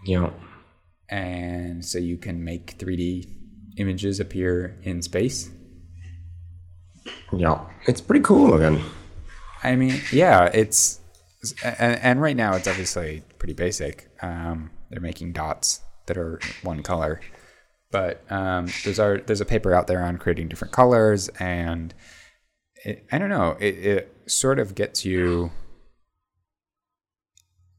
[0.04, 0.30] Yeah.
[1.08, 3.26] And so you can make 3D
[3.76, 5.50] images appear in space.
[7.32, 7.64] Yeah.
[7.86, 8.82] It's pretty cool looking.
[9.62, 11.00] I mean, yeah, it's
[11.64, 14.10] and, and right now it's obviously pretty basic.
[14.22, 17.20] Um, they're making dots that are one color,
[17.90, 21.94] but um, there's our there's a paper out there on creating different colors, and
[22.84, 25.50] it, I don't know, it, it sort of gets you.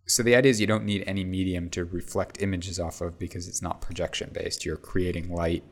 [0.07, 3.47] So the idea is you don't need any medium to reflect images off of because
[3.47, 4.65] it's not projection based.
[4.65, 5.63] You're creating light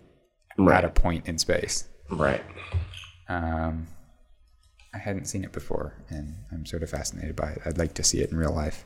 [0.71, 1.87] at a point in space.
[2.09, 2.41] Right.
[3.27, 3.87] Um,
[4.93, 7.61] I hadn't seen it before, and I'm sort of fascinated by it.
[7.65, 8.85] I'd like to see it in real life.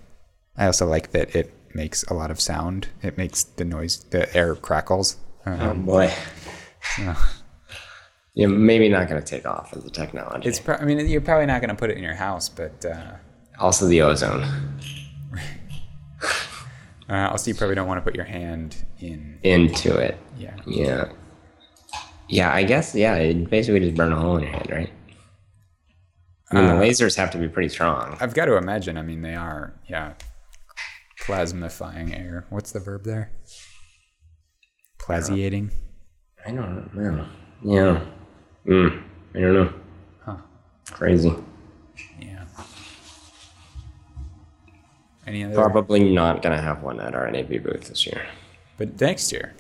[0.58, 2.88] I also like that it makes a lot of sound.
[3.02, 5.18] It makes the noise, the air crackles.
[5.46, 6.12] Oh Um, boy.
[6.96, 7.16] so
[8.36, 10.50] Yeah, maybe not going to take off as a technology.
[10.50, 10.60] it's.
[10.60, 13.12] Pro- I mean, you're probably not going to put it in your house, but uh,
[13.60, 14.42] also the ozone
[17.10, 19.40] uh, also you probably don't want to put your hand in.
[19.44, 20.18] into it.
[20.38, 20.56] Yeah.
[20.66, 21.12] Yeah.
[22.28, 22.96] Yeah, I guess.
[22.96, 24.92] Yeah, it basically just burn a hole in your hand, right?
[26.52, 28.18] I mean, Uh, the lasers have to be pretty strong.
[28.20, 28.98] I've got to imagine.
[28.98, 29.74] I mean, they are.
[29.88, 30.14] Yeah.
[31.22, 32.46] Plasmifying air.
[32.50, 33.32] What's the verb there?
[34.98, 35.72] Plasiating.
[36.46, 37.28] I don't know.
[37.64, 38.04] Yeah.
[38.66, 39.04] Mm,
[39.36, 39.74] I don't know.
[40.26, 40.36] Huh.
[40.92, 41.34] Crazy.
[42.22, 42.44] Yeah.
[45.28, 45.56] Any other?
[45.56, 48.26] Probably not gonna have one at our NAB booth this year.
[48.78, 49.54] But next year.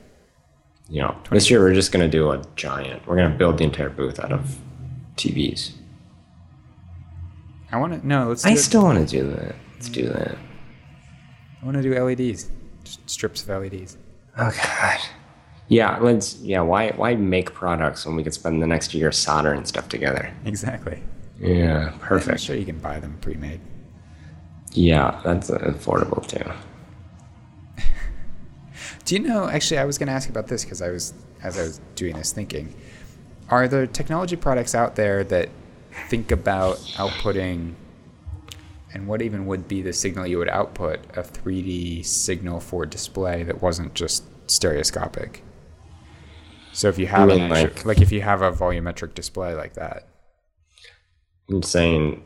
[0.89, 3.05] You know, this year we're just gonna do a giant.
[3.07, 4.57] We're gonna build the entire booth out of
[5.15, 5.71] TVs.
[7.71, 8.29] I want to no.
[8.29, 8.43] Let's.
[8.43, 9.55] Do I still want to do that.
[9.73, 10.37] Let's do that.
[11.61, 12.49] I want to do LEDs.
[12.83, 13.97] Just strips of LEDs.
[14.37, 14.99] Oh God.
[15.69, 16.37] Yeah, let's.
[16.37, 20.31] Yeah, why why make products when we could spend the next year soldering stuff together?
[20.45, 21.01] Exactly.
[21.39, 22.41] Yeah, I'm perfect.
[22.41, 23.59] sure you can buy them pre-made.
[24.71, 26.51] Yeah, that's affordable too.
[29.05, 29.47] Do you know?
[29.49, 32.15] Actually, I was going to ask about this because I was, as I was doing
[32.15, 32.73] this, thinking:
[33.49, 35.49] Are there technology products out there that
[36.09, 37.73] think about outputting,
[38.93, 43.43] and what even would be the signal you would output a 3D signal for display
[43.43, 45.43] that wasn't just stereoscopic?
[46.73, 49.73] So if you have mean actual- like- like if you have a volumetric display like
[49.75, 50.07] that,
[51.49, 52.23] I'm saying,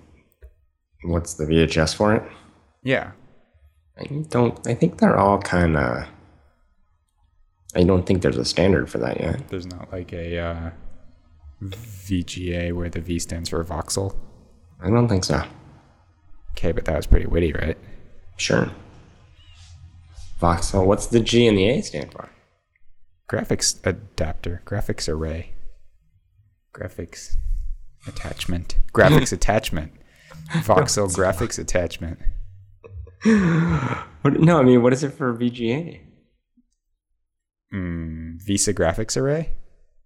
[1.04, 2.24] what's the VHS for it?
[2.84, 3.12] yeah,
[4.00, 4.66] I don't.
[4.68, 6.08] I think they're all kind of.
[7.76, 9.50] I don't think there's a standard for that yet.
[9.50, 10.70] there's not like a uh,
[11.64, 14.16] VGA where the V stands for voxel.
[14.82, 15.44] I don't think so.
[16.52, 17.78] Okay, but that was pretty witty, right?
[18.38, 18.72] Sure.
[20.42, 20.86] Voxel.
[20.86, 22.30] What's the G and the A stand for?
[23.30, 25.54] Graphics adapter, graphics array,
[26.74, 27.36] graphics
[28.08, 29.92] attachment, graphics attachment,
[30.50, 32.20] voxel graphics attachment.
[34.22, 36.00] What, no, I mean, what is it for VGA?
[37.74, 39.52] Mm, VESA graphics array?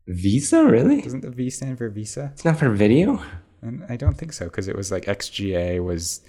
[0.09, 1.01] VESA, really?
[1.01, 2.31] Doesn't the V stand for VESA?
[2.31, 3.21] It's not for video.
[3.61, 6.21] And I don't think so because it was like XGA was.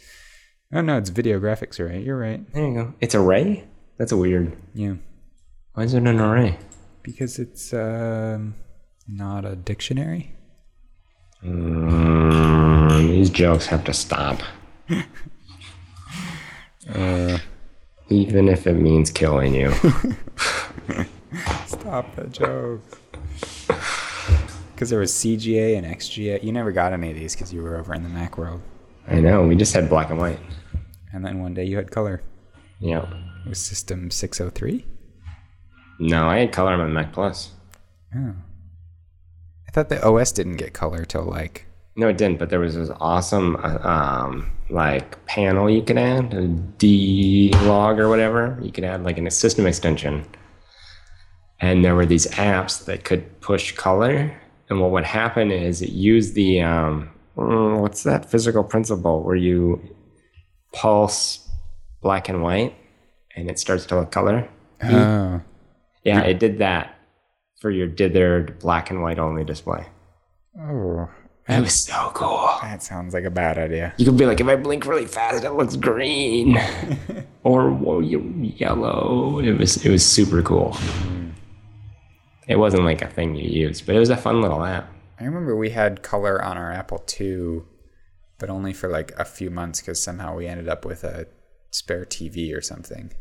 [0.75, 2.03] Oh no, it's video graphics array.
[2.03, 2.53] You're right.
[2.53, 2.95] There you go.
[3.01, 3.65] It's array.
[3.97, 4.57] That's a weird.
[4.75, 4.95] Yeah,
[5.73, 6.59] Why is it an array?
[7.03, 8.55] Because it's um,
[9.07, 10.35] not a dictionary.
[11.45, 14.41] Mm, these jokes have to stop.
[16.93, 17.39] Uh,
[18.09, 19.73] Even if it means killing you.
[21.67, 22.99] Stop the joke.
[24.75, 26.43] Because there was CGA and XGA.
[26.43, 28.61] You never got any of these because you were over in the Mac world.
[29.07, 29.47] I know.
[29.47, 30.41] We just had black and white.
[31.13, 32.23] And then one day you had color.
[32.81, 33.09] Yeah.
[33.47, 34.85] It was System 603.
[36.03, 37.53] No, I had color on my Mac Plus.
[38.17, 38.35] Oh.
[39.69, 41.67] I thought the OS didn't get color till like.
[41.95, 42.41] No, it didn't.
[42.41, 48.01] But there was this awesome, uh, um, like panel you could add, a D log
[48.01, 48.59] or whatever.
[48.61, 50.27] You could add like a system extension,
[51.61, 54.37] and there were these apps that could push color.
[54.69, 59.37] And what would happen is it used the um, mm, what's that physical principle where
[59.37, 59.81] you
[60.73, 61.49] pulse
[62.01, 62.75] black and white,
[63.37, 64.49] and it starts to look color.
[64.83, 65.41] Oh.
[66.05, 66.99] Yeah, it did that
[67.61, 69.87] for your dithered black and white only display.
[70.59, 71.09] Oh.
[71.47, 72.51] that was so cool.
[72.63, 73.95] That sounds like a bad idea.
[73.97, 76.59] You could be like, if I blink really fast, it looks green,
[77.45, 79.39] or yellow.
[79.39, 80.77] It was it was super cool.
[82.49, 84.93] It wasn't like a thing you used, but it was a fun little app.
[85.21, 87.63] I remember we had color on our Apple II
[88.43, 91.29] but only for like a few months because somehow we ended up with a
[91.71, 93.13] spare TV or something.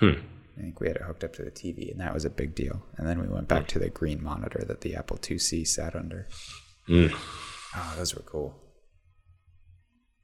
[0.00, 0.20] Hmm.
[0.56, 2.54] I think we had it hooked up to the TV, and that was a big
[2.54, 2.84] deal.
[2.96, 6.28] And then we went back to the green monitor that the Apple IIc sat under.
[6.88, 7.12] Mm.
[7.74, 8.54] Oh, those were cool.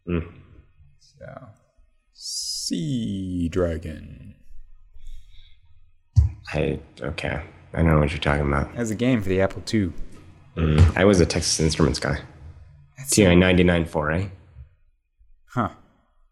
[0.09, 0.31] Mm.
[0.99, 1.49] So,
[2.13, 4.35] Sea Dragon.
[6.53, 7.43] I okay.
[7.75, 8.75] I don't know what you're talking about.
[8.75, 9.93] As a game for the Apple II.
[10.57, 10.97] Mm.
[10.97, 12.21] I was a Texas Instruments guy.
[13.11, 14.31] TI 99 4A
[15.55, 15.69] Huh.
[15.71, 15.75] Oh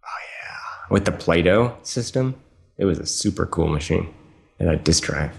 [0.02, 0.86] yeah.
[0.90, 2.34] With the Play-Doh system.
[2.78, 4.12] It was a super cool machine.
[4.58, 5.36] It had a disk drive.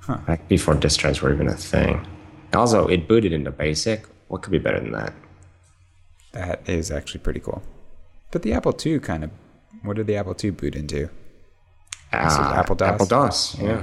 [0.00, 0.18] Huh.
[0.26, 2.06] Back before disk drives were even a thing.
[2.52, 4.06] Also, it booted into BASIC.
[4.28, 5.12] What could be better than that?
[6.32, 7.62] That is actually pretty cool.
[8.30, 9.30] But the Apple II kind of.
[9.82, 11.08] What did the Apple II boot into?
[12.12, 12.88] Ah, Apple DOS?
[12.88, 13.82] Apple DOS, yeah.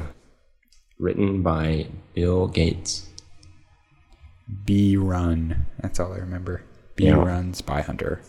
[1.00, 3.10] Written by Bill Gates.
[4.66, 5.66] B Run.
[5.82, 6.64] That's all I remember.
[6.96, 7.16] B Yeah.
[7.16, 8.22] Run Spy Hunter.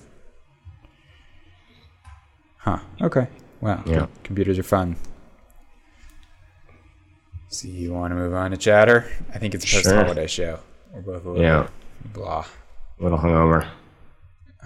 [2.58, 2.78] Huh.
[3.00, 3.26] Okay.
[3.62, 3.82] Wow.
[3.86, 4.06] Yeah.
[4.24, 4.96] Computers are fun.
[7.48, 9.10] So you want to move on to chatter?
[9.32, 10.58] I think it's a post-holiday show.
[10.92, 11.68] We're both a little Yeah.
[12.12, 12.44] blah.
[12.98, 13.68] A little hungover.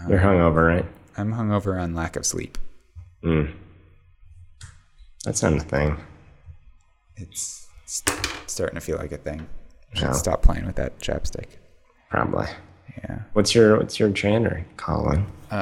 [0.09, 0.87] You're hungover, right?
[1.17, 2.59] I'm hungover on lack of sleep.
[3.23, 3.53] Mm.
[5.25, 5.99] That's not a thing.
[7.17, 7.69] It's,
[8.47, 9.47] starting to feel like a thing.
[9.95, 10.13] Yeah.
[10.13, 11.47] stop playing with that chapstick.
[12.11, 12.47] Probably.
[12.99, 13.21] Yeah.
[13.33, 15.27] What's your What's your chatter, Colin?
[15.51, 15.55] Uh,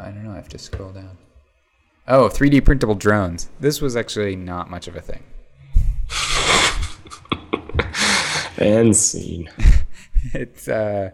[0.00, 0.32] I don't know.
[0.32, 1.16] I have to scroll down.
[2.08, 3.48] Oh, 3D printable drones.
[3.60, 5.22] This was actually not much of a thing.
[8.58, 9.50] And scene.
[10.34, 11.10] It's uh,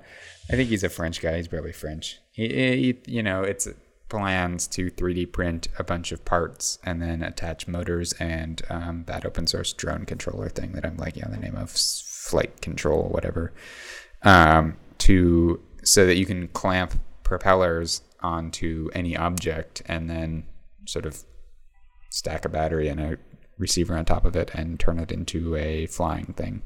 [0.50, 1.38] I think he's a French guy.
[1.38, 2.18] He's barely French.
[2.30, 3.66] He, he you know, it's
[4.10, 9.24] plans to 3D print a bunch of parts and then attach motors and um, that
[9.24, 13.54] open source drone controller thing that I'm blanking on the name of, flight control, whatever,
[14.22, 20.44] um, to so that you can clamp propellers onto any object and then
[20.88, 21.22] sort of
[22.10, 23.18] stack a battery and a
[23.58, 26.62] receiver on top of it and turn it into a flying thing.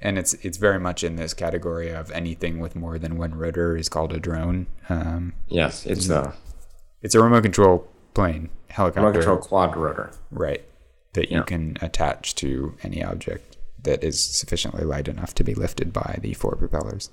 [0.00, 3.76] And it's it's very much in this category of anything with more than one rotor
[3.76, 4.68] is called a drone.
[4.88, 6.32] Um, Yes, it's the
[7.02, 10.10] it's a remote control plane helicopter, remote control quad rotor.
[10.30, 10.62] right?
[11.14, 15.92] That you can attach to any object that is sufficiently light enough to be lifted
[15.92, 17.10] by the four propellers.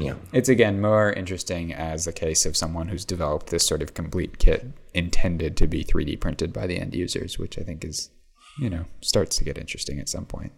[0.00, 0.14] Yeah.
[0.32, 4.38] It's again more interesting as the case of someone who's developed this sort of complete
[4.38, 8.10] kit intended to be 3D printed by the end users, which I think is,
[8.58, 10.52] you know, starts to get interesting at some point.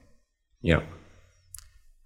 [0.61, 0.83] Yeah.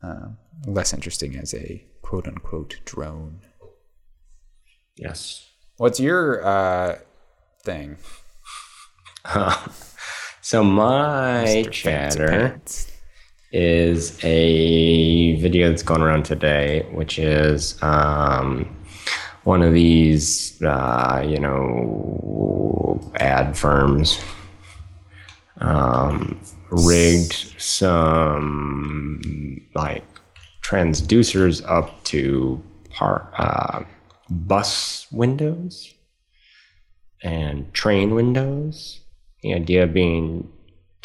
[0.02, 0.28] Uh,
[0.66, 3.40] less interesting as a quote unquote drone.
[4.96, 5.46] Yes.
[5.76, 6.98] What's your uh,
[7.64, 7.98] thing?
[10.46, 11.70] So my Mr.
[11.72, 12.60] Chatter?
[13.52, 18.76] Is a video that's going around today, which is um,
[19.44, 24.18] one of these, uh, you know, ad firms
[25.60, 26.40] um,
[26.70, 29.20] rigged some
[29.74, 30.04] like
[30.62, 33.84] transducers up to par- uh,
[34.28, 35.94] bus windows
[37.22, 39.00] and train windows.
[39.42, 40.50] The idea being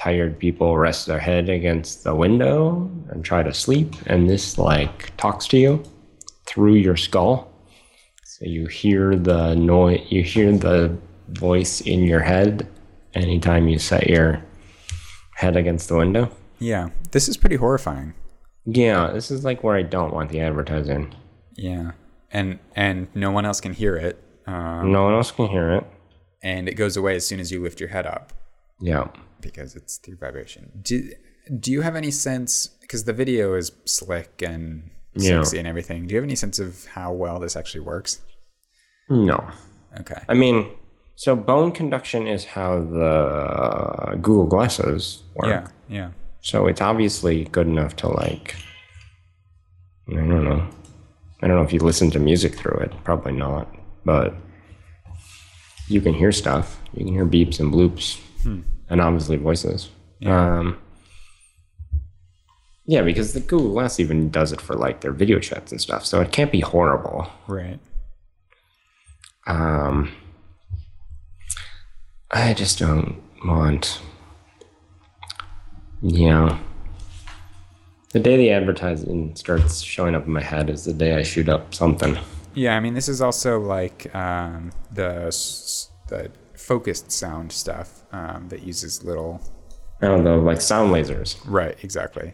[0.01, 5.15] tired people rest their head against the window and try to sleep, and this like
[5.17, 5.83] talks to you
[6.47, 7.51] through your skull.
[8.25, 10.97] So you hear the noise, you hear the
[11.29, 12.67] voice in your head
[13.13, 14.43] anytime you set your
[15.35, 16.29] head against the window.
[16.59, 18.13] Yeah, this is pretty horrifying.
[18.65, 21.13] Yeah, this is like where I don't want the advertising.
[21.55, 21.91] Yeah,
[22.31, 25.85] and and no one else can hear it, um, No one else can hear it.
[26.43, 28.33] and it goes away as soon as you lift your head up.
[28.79, 29.07] Yeah.
[29.41, 30.71] Because it's through vibration.
[30.81, 31.09] Do
[31.59, 35.41] do you have any sense because the video is slick and Yeah.
[35.43, 36.07] sexy and everything?
[36.07, 38.21] Do you have any sense of how well this actually works?
[39.09, 39.39] No.
[39.99, 40.21] Okay.
[40.29, 40.67] I mean,
[41.15, 45.49] so bone conduction is how the Google Glasses work.
[45.49, 45.67] Yeah.
[45.89, 46.09] Yeah.
[46.41, 48.55] So it's obviously good enough to like.
[50.09, 50.67] I don't know.
[51.41, 52.91] I don't know if you listen to music through it.
[53.03, 53.67] Probably not.
[54.05, 54.33] But
[55.87, 56.79] you can hear stuff.
[56.93, 58.61] You can hear beeps and bloops, hmm.
[58.91, 59.89] And obviously voices.
[60.25, 60.77] Um,
[62.85, 66.05] yeah, because the Google Glass even does it for like their video chats and stuff.
[66.05, 67.27] So it can't be horrible.
[67.47, 67.79] Right.
[69.47, 70.11] Um,
[72.31, 74.01] I just don't want.
[76.01, 76.59] Yeah.
[78.11, 81.47] The day the advertising starts showing up in my head is the day I shoot
[81.47, 82.17] up something.
[82.53, 82.75] Yeah.
[82.75, 85.31] I mean, this is also like um, the
[86.09, 86.29] the
[86.61, 89.41] focused sound stuff um, that uses little.
[90.01, 91.37] I don't know, like sound lasers.
[91.45, 91.77] Right.
[91.83, 92.33] Exactly.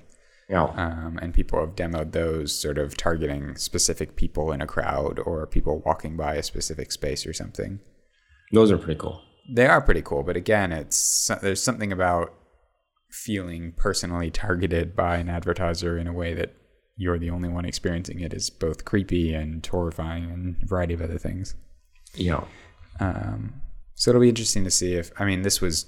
[0.50, 0.64] Yeah.
[0.64, 5.46] um, and people have demoed those sort of targeting specific people in a crowd or
[5.46, 7.82] people walking by a specific space or something.
[8.54, 9.22] Those are pretty cool.
[9.54, 12.34] They are pretty cool, but again, it's there's something about
[13.10, 16.56] feeling personally targeted by an advertiser in a way that
[16.96, 21.02] you're the only one experiencing it is both creepy and horrifying and a variety of
[21.02, 21.56] other things.
[22.16, 22.44] Yeah.
[23.00, 23.62] Um,
[23.98, 25.88] so it'll be interesting to see if I mean this was,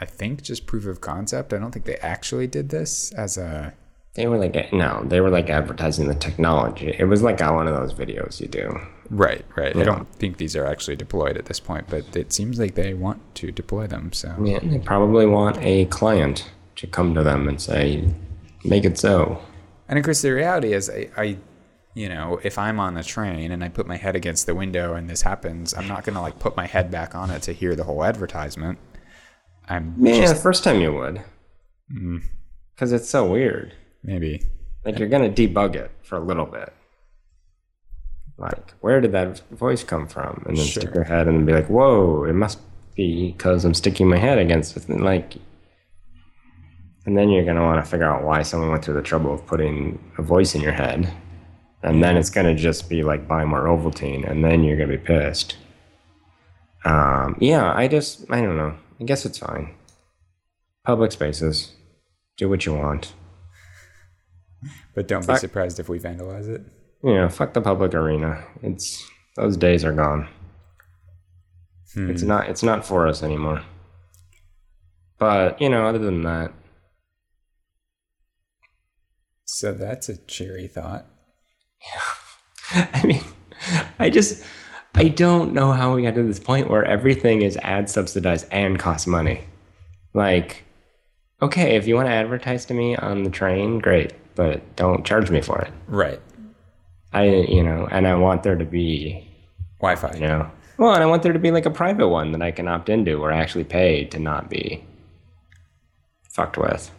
[0.00, 1.52] I think, just proof of concept.
[1.52, 3.74] I don't think they actually did this as a
[4.14, 6.96] They were like no, they were like advertising the technology.
[6.98, 8.80] It was like one of those videos you do.
[9.10, 9.76] right, right.
[9.76, 12.94] I don't think these are actually deployed at this point, but it seems like they
[12.94, 14.12] want to deploy them.
[14.12, 18.08] So Yeah, they probably want a client to come to them and say,
[18.64, 19.38] "Make it so."
[19.88, 21.38] And of course, the reality is, I, I,
[21.96, 24.94] you know, if I'm on the train and I put my head against the window
[24.94, 27.74] and this happens, I'm not gonna like put my head back on it to hear
[27.74, 28.78] the whole advertisement.
[29.66, 31.22] I'm Man, just the first time you would,
[31.90, 32.22] mm.
[32.74, 33.74] because it's so weird.
[34.02, 34.42] maybe
[34.84, 36.70] Like you're gonna debug it for a little bit.
[38.36, 40.44] Like, where did that voice come from?
[40.46, 42.58] And then stick your head and be like, "Whoa, it must
[42.94, 45.36] be because I'm sticking my head against it." And like,
[47.06, 49.46] and then you're gonna want to figure out why someone went through the trouble of
[49.46, 51.10] putting a voice in your head,
[51.82, 54.98] and then it's gonna just be like buy more Ovaltine, and then you're gonna be
[54.98, 55.56] pissed.
[56.84, 58.76] Um, yeah, I just, I don't know.
[59.00, 59.74] I guess it's fine.
[60.84, 61.74] Public spaces,
[62.36, 63.12] do what you want.
[64.94, 66.62] but don't be surprised if we vandalize it.
[67.02, 68.44] Yeah, fuck the public arena.
[68.62, 69.04] It's
[69.36, 70.28] those days are gone.
[71.96, 73.62] It's not it's not for us anymore.
[75.18, 76.52] But, you know, other than that,
[79.46, 81.06] So that's a cheery thought.
[82.70, 83.22] I mean,
[83.98, 84.44] I just
[84.94, 88.78] I don't know how we got to this point where everything is ad subsidized and
[88.78, 89.42] costs money.
[90.14, 90.64] Like,
[91.42, 95.30] okay, if you want to advertise to me on the train, great, but don't charge
[95.30, 95.72] me for it.
[95.86, 96.20] Right.
[97.12, 99.28] I, you know, and I want there to be
[99.80, 100.14] Wi-Fi.
[100.14, 100.50] You know?
[100.78, 102.88] Well, and I want there to be like a private one that I can opt
[102.88, 104.84] into where I actually pay to not be
[106.30, 106.90] fucked with.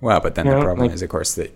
[0.00, 1.52] Well, but then You the know, problem like- is, of course, that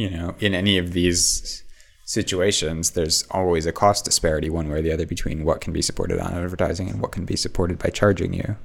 [0.00, 1.62] you know, in any of these
[2.06, 5.82] situations, there's always a cost disparity, one way or the other, between what can be
[5.82, 8.56] supported on advertising and what can be supported by charging you.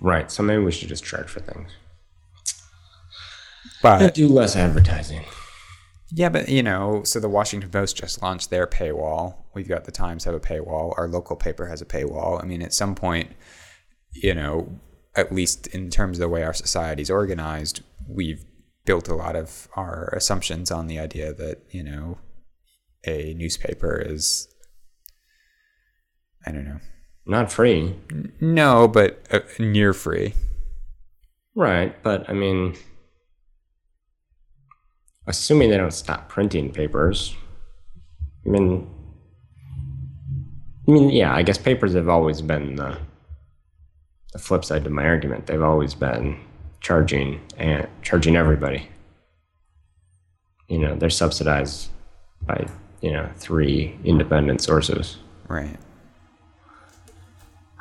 [0.00, 0.30] Right.
[0.30, 1.70] So maybe we should just charge for things.
[3.82, 5.24] But Do less advertising.
[6.10, 9.36] yeah, but you know, so the Washington Post just launched their paywall.
[9.54, 10.94] We've got the Times have a paywall.
[10.98, 12.42] Our local paper has a paywall.
[12.42, 13.30] I mean, at some point,
[14.12, 14.80] you know,
[15.16, 18.44] at least in terms of the way our society is organized, we've
[18.84, 22.18] built a lot of our assumptions on the idea that you know
[23.06, 24.48] a newspaper is
[26.46, 26.80] I don't know.
[27.26, 27.96] Not free.
[28.40, 30.34] No, but uh, near free.
[31.54, 32.02] Right.
[32.02, 32.76] But I mean,
[35.26, 37.36] assuming they don't stop printing papers,
[38.46, 38.88] I mean,
[40.88, 42.98] I mean, yeah, I guess papers have always been the,
[44.32, 45.46] the flip side to my argument.
[45.46, 46.40] They've always been
[46.80, 48.88] charging and charging everybody.
[50.68, 51.90] You know, they're subsidized
[52.42, 52.66] by
[53.00, 55.18] you know three independent sources.
[55.48, 55.76] Right.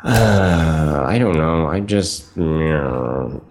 [0.04, 1.68] Uh, I don't know.
[1.68, 3.44] I just you know,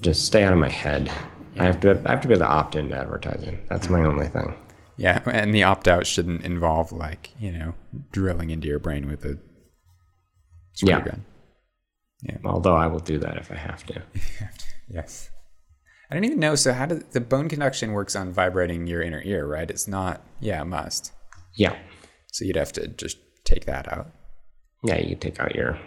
[0.00, 1.10] just stay out of my head.
[1.58, 3.58] I have to I have to be able to opt into advertising.
[3.68, 4.54] That's my only thing.
[4.96, 7.74] Yeah, and the opt out shouldn't involve like, you know,
[8.12, 9.38] drilling into your brain with a
[10.74, 11.00] screw Yeah.
[11.00, 11.24] gun.
[12.44, 14.02] Although I will do that if I have to.
[14.88, 15.30] Yes.
[16.10, 16.54] I don't even know.
[16.54, 19.70] So, how does the bone conduction works on vibrating your inner ear, right?
[19.70, 21.12] It's not, yeah, it must.
[21.54, 21.76] Yeah.
[22.32, 24.10] So, you'd have to just take that out.
[24.84, 25.78] Yeah, you take out your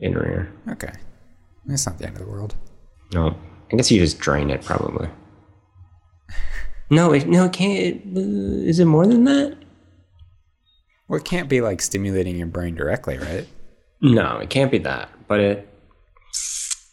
[0.00, 0.52] inner ear.
[0.70, 0.92] Okay.
[1.66, 2.54] That's not the end of the world.
[3.12, 3.36] No,
[3.72, 5.08] I guess you just drain it probably.
[6.88, 8.00] No, it, no, it can't.
[8.16, 9.56] uh, Is it more than that?
[11.08, 13.44] Well, it can't be like stimulating your brain directly, right?
[14.00, 15.08] No, it can't be that.
[15.26, 15.68] But it.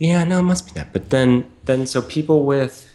[0.04, 0.92] Yeah, no, it must be that.
[0.92, 2.90] But then, then so people with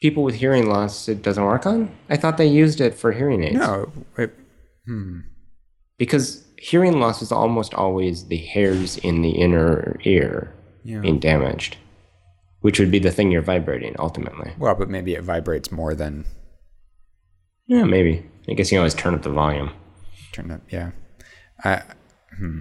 [0.00, 1.90] people with hearing loss, it doesn't work on.
[2.08, 3.56] I thought they used it for hearing aids.
[3.56, 3.92] No.
[4.16, 4.34] It,
[5.98, 11.00] because hearing loss is almost always the hairs in the inner ear Yeah.
[11.00, 11.76] being damaged,
[12.62, 14.52] which would be the thing you're vibrating ultimately.
[14.58, 16.24] well, but maybe it vibrates more than
[17.66, 18.24] Yeah, maybe.
[18.48, 19.70] I guess you always turn up the volume.
[20.32, 20.62] turn up.
[20.70, 20.92] Yeah.
[21.62, 21.82] I,
[22.38, 22.60] hmm.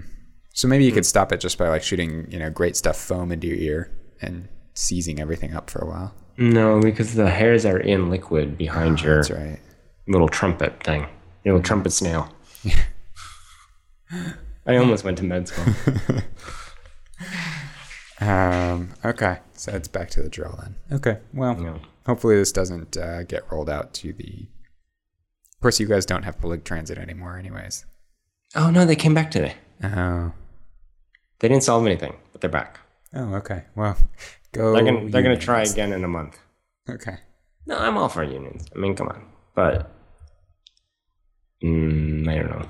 [0.57, 3.31] So maybe you could stop it just by like shooting, you know, great stuff foam
[3.31, 3.91] into your ear
[4.23, 6.15] and seizing everything up for a while.
[6.37, 9.59] No, because the hairs are in liquid behind your That's right.
[10.07, 11.01] little trumpet thing,
[11.43, 12.33] your little trumpet snail.
[14.65, 15.65] I almost went to med school.
[18.19, 19.37] Um, okay.
[19.53, 20.75] So it's back to the drill then.
[20.91, 21.19] Okay.
[21.35, 21.77] Well, Yeah.
[22.07, 24.47] hopefully this doesn't uh, get rolled out to the.
[25.55, 27.85] Of course, you guys don't have public transit anymore, anyways.
[28.55, 29.53] Oh no, they came back today.
[29.83, 30.31] Oh.
[31.39, 32.79] They didn't solve anything, but they're back.
[33.13, 33.63] Oh, okay.
[33.75, 33.97] Well,
[34.51, 34.73] go.
[34.73, 36.37] They're gonna they're gonna try again in a month.
[36.89, 37.17] Okay.
[37.65, 38.65] No, I'm all for unions.
[38.75, 39.25] I mean, come on,
[39.55, 39.91] but
[41.63, 42.69] mm, I don't know.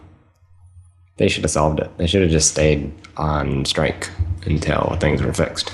[1.18, 1.96] They should have solved it.
[1.98, 4.10] They should have just stayed on strike
[4.46, 5.72] until things were fixed.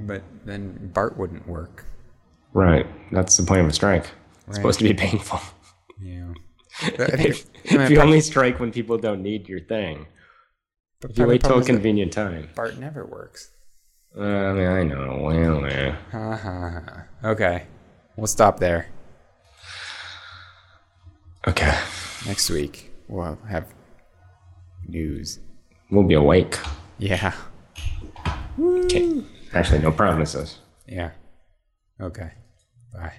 [0.00, 1.86] But then BART wouldn't work.
[2.52, 2.86] Right.
[3.10, 4.10] That's the point of a strike.
[4.46, 5.40] It's supposed to be painful.
[6.00, 6.32] Yeah.
[6.96, 10.06] But I think- if, if you only strike when people don't need your thing,
[11.02, 12.48] if you wait till a problem is that convenient time.
[12.54, 13.50] BART never works.
[14.16, 15.18] Uh, I mean, I know.
[15.22, 15.60] Well,
[16.12, 17.28] ha, ha.
[17.30, 17.66] Okay.
[18.16, 18.86] We'll stop there.
[21.48, 21.76] Okay.
[22.26, 23.66] Next week, we'll have
[24.86, 25.40] news.
[25.90, 26.58] We'll be awake.
[26.98, 27.34] Yeah.
[28.58, 29.22] Okay.
[29.52, 30.58] Actually, no promises.
[30.86, 31.10] Yeah.
[32.00, 32.30] Okay.
[32.92, 33.14] Bye.